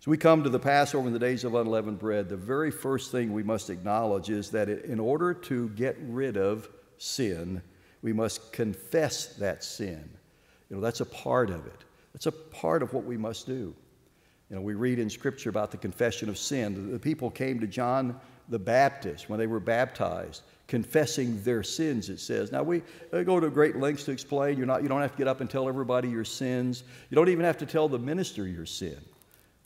[0.06, 2.28] We come to the Passover in the days of unleavened bread.
[2.28, 6.68] The very first thing we must acknowledge is that in order to get rid of
[6.96, 7.60] sin,
[8.02, 10.08] we must confess that sin.
[10.70, 11.84] You know, that's a part of it.
[12.12, 13.74] That's a part of what we must do.
[14.48, 16.92] You know, we read in Scripture about the confession of sin.
[16.92, 22.20] The people came to John the Baptist when they were baptized, confessing their sins, it
[22.20, 22.52] says.
[22.52, 24.56] Now, we go to great lengths to explain.
[24.56, 26.84] You're not, you don't have to get up and tell everybody your sins.
[27.10, 28.98] You don't even have to tell the minister your sin,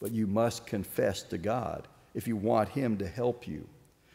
[0.00, 3.68] but you must confess to God if you want Him to help you.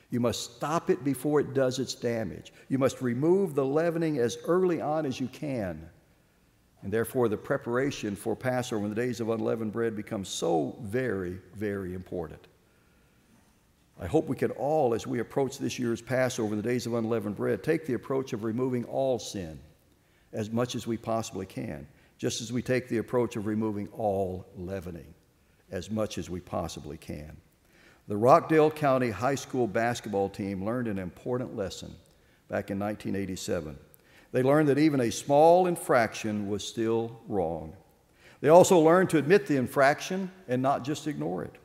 [0.10, 2.54] You must stop it before it does its damage.
[2.70, 5.90] You must remove the leavening as early on as you can.
[6.82, 11.40] And therefore, the preparation for Passover in the days of unleavened bread becomes so very,
[11.56, 12.48] very important.
[14.00, 17.38] I hope we can all, as we approach this year's Passover the days of unleavened
[17.38, 19.60] bread, take the approach of removing all sin
[20.34, 24.46] as much as we possibly can, just as we take the approach of removing all
[24.58, 25.15] leavening
[25.76, 27.36] as much as we possibly can.
[28.08, 31.90] The Rockdale County High School basketball team learned an important lesson
[32.48, 33.78] back in 1987.
[34.32, 37.76] They learned that even a small infraction was still wrong.
[38.40, 41.56] They also learned to admit the infraction and not just ignore it.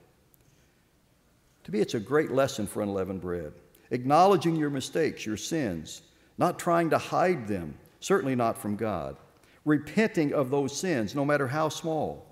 [1.65, 3.53] To me, it's a great lesson for unleavened bread.
[3.93, 6.03] Acknowledging your mistakes, your sins,
[6.37, 9.17] not trying to hide them, certainly not from God.
[9.65, 12.30] Repenting of those sins, no matter how small.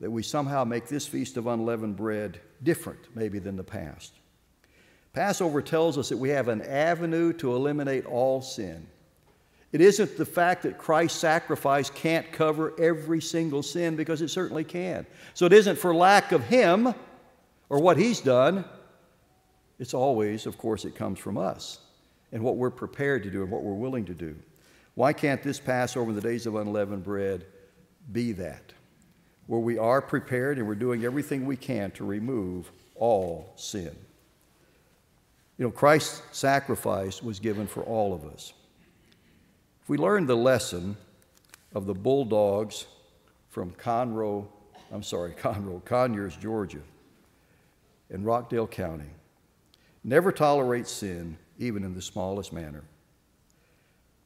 [0.00, 4.12] That we somehow make this feast of unleavened bread different, maybe, than the past.
[5.14, 8.86] Passover tells us that we have an avenue to eliminate all sin.
[9.72, 14.64] It isn't the fact that Christ's sacrifice can't cover every single sin, because it certainly
[14.64, 15.06] can.
[15.32, 16.94] So it isn't for lack of Him
[17.68, 18.64] or what He's done.
[19.78, 21.80] It's always, of course, it comes from us
[22.32, 24.36] and what we're prepared to do and what we're willing to do.
[24.94, 27.46] Why can't this Passover in the days of unleavened bread
[28.12, 28.72] be that?
[29.46, 33.94] Where we are prepared and we're doing everything we can to remove all sin.
[35.58, 38.52] You know, Christ's sacrifice was given for all of us.
[39.82, 40.96] If we learn the lesson
[41.74, 42.86] of the Bulldogs
[43.48, 44.46] from Conroe,
[44.92, 46.82] I'm sorry, Conroe, Conyers, Georgia,
[48.10, 49.10] in Rockdale County,
[50.04, 52.84] never tolerate sin, even in the smallest manner.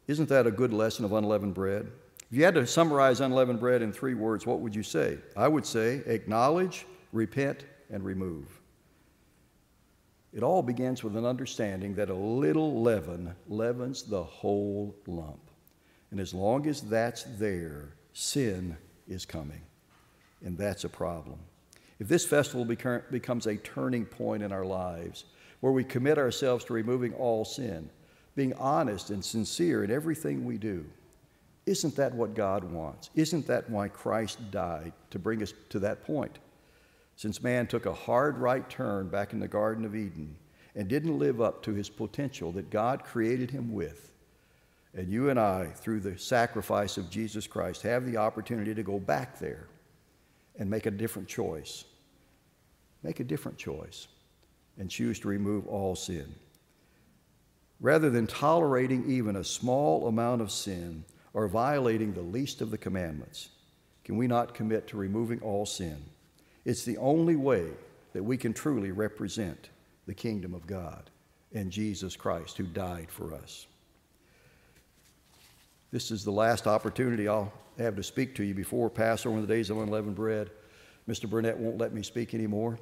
[0.06, 1.86] Isn't that a good lesson of unleavened bread?
[2.30, 5.18] If you had to summarize unleavened bread in three words, what would you say?
[5.36, 8.46] I would say acknowledge, repent, and remove.
[10.32, 15.40] It all begins with an understanding that a little leaven leavens the whole lump.
[16.12, 18.76] And as long as that's there, sin
[19.08, 19.62] is coming.
[20.44, 21.40] And that's a problem.
[21.98, 25.24] If this festival becomes a turning point in our lives
[25.58, 27.90] where we commit ourselves to removing all sin,
[28.36, 30.86] being honest and sincere in everything we do,
[31.70, 33.10] isn't that what God wants?
[33.14, 36.40] Isn't that why Christ died to bring us to that point?
[37.14, 40.34] Since man took a hard right turn back in the Garden of Eden
[40.74, 44.10] and didn't live up to his potential that God created him with,
[44.94, 48.98] and you and I, through the sacrifice of Jesus Christ, have the opportunity to go
[48.98, 49.68] back there
[50.58, 51.84] and make a different choice.
[53.04, 54.08] Make a different choice
[54.76, 56.34] and choose to remove all sin.
[57.80, 61.04] Rather than tolerating even a small amount of sin
[61.34, 63.50] or violating the least of the commandments,
[64.04, 65.98] can we not commit to removing all sin?
[66.64, 67.68] It's the only way
[68.12, 69.70] that we can truly represent
[70.06, 71.10] the kingdom of God
[71.54, 73.66] and Jesus Christ who died for us.
[75.92, 79.52] This is the last opportunity I'll have to speak to you before Passover in the
[79.52, 80.50] days of unleavened bread.
[81.08, 81.28] Mr.
[81.28, 82.78] Burnett won't let me speak anymore,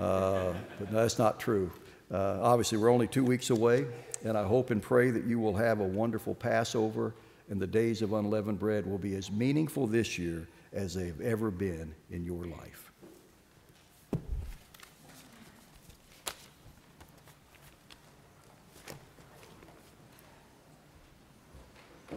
[0.00, 1.70] uh, but that's not true.
[2.10, 3.86] Uh, obviously, we're only two weeks away,
[4.24, 7.14] and I hope and pray that you will have a wonderful Passover,
[7.50, 11.50] and the days of unleavened bread will be as meaningful this year as they've ever
[11.50, 12.87] been in your life.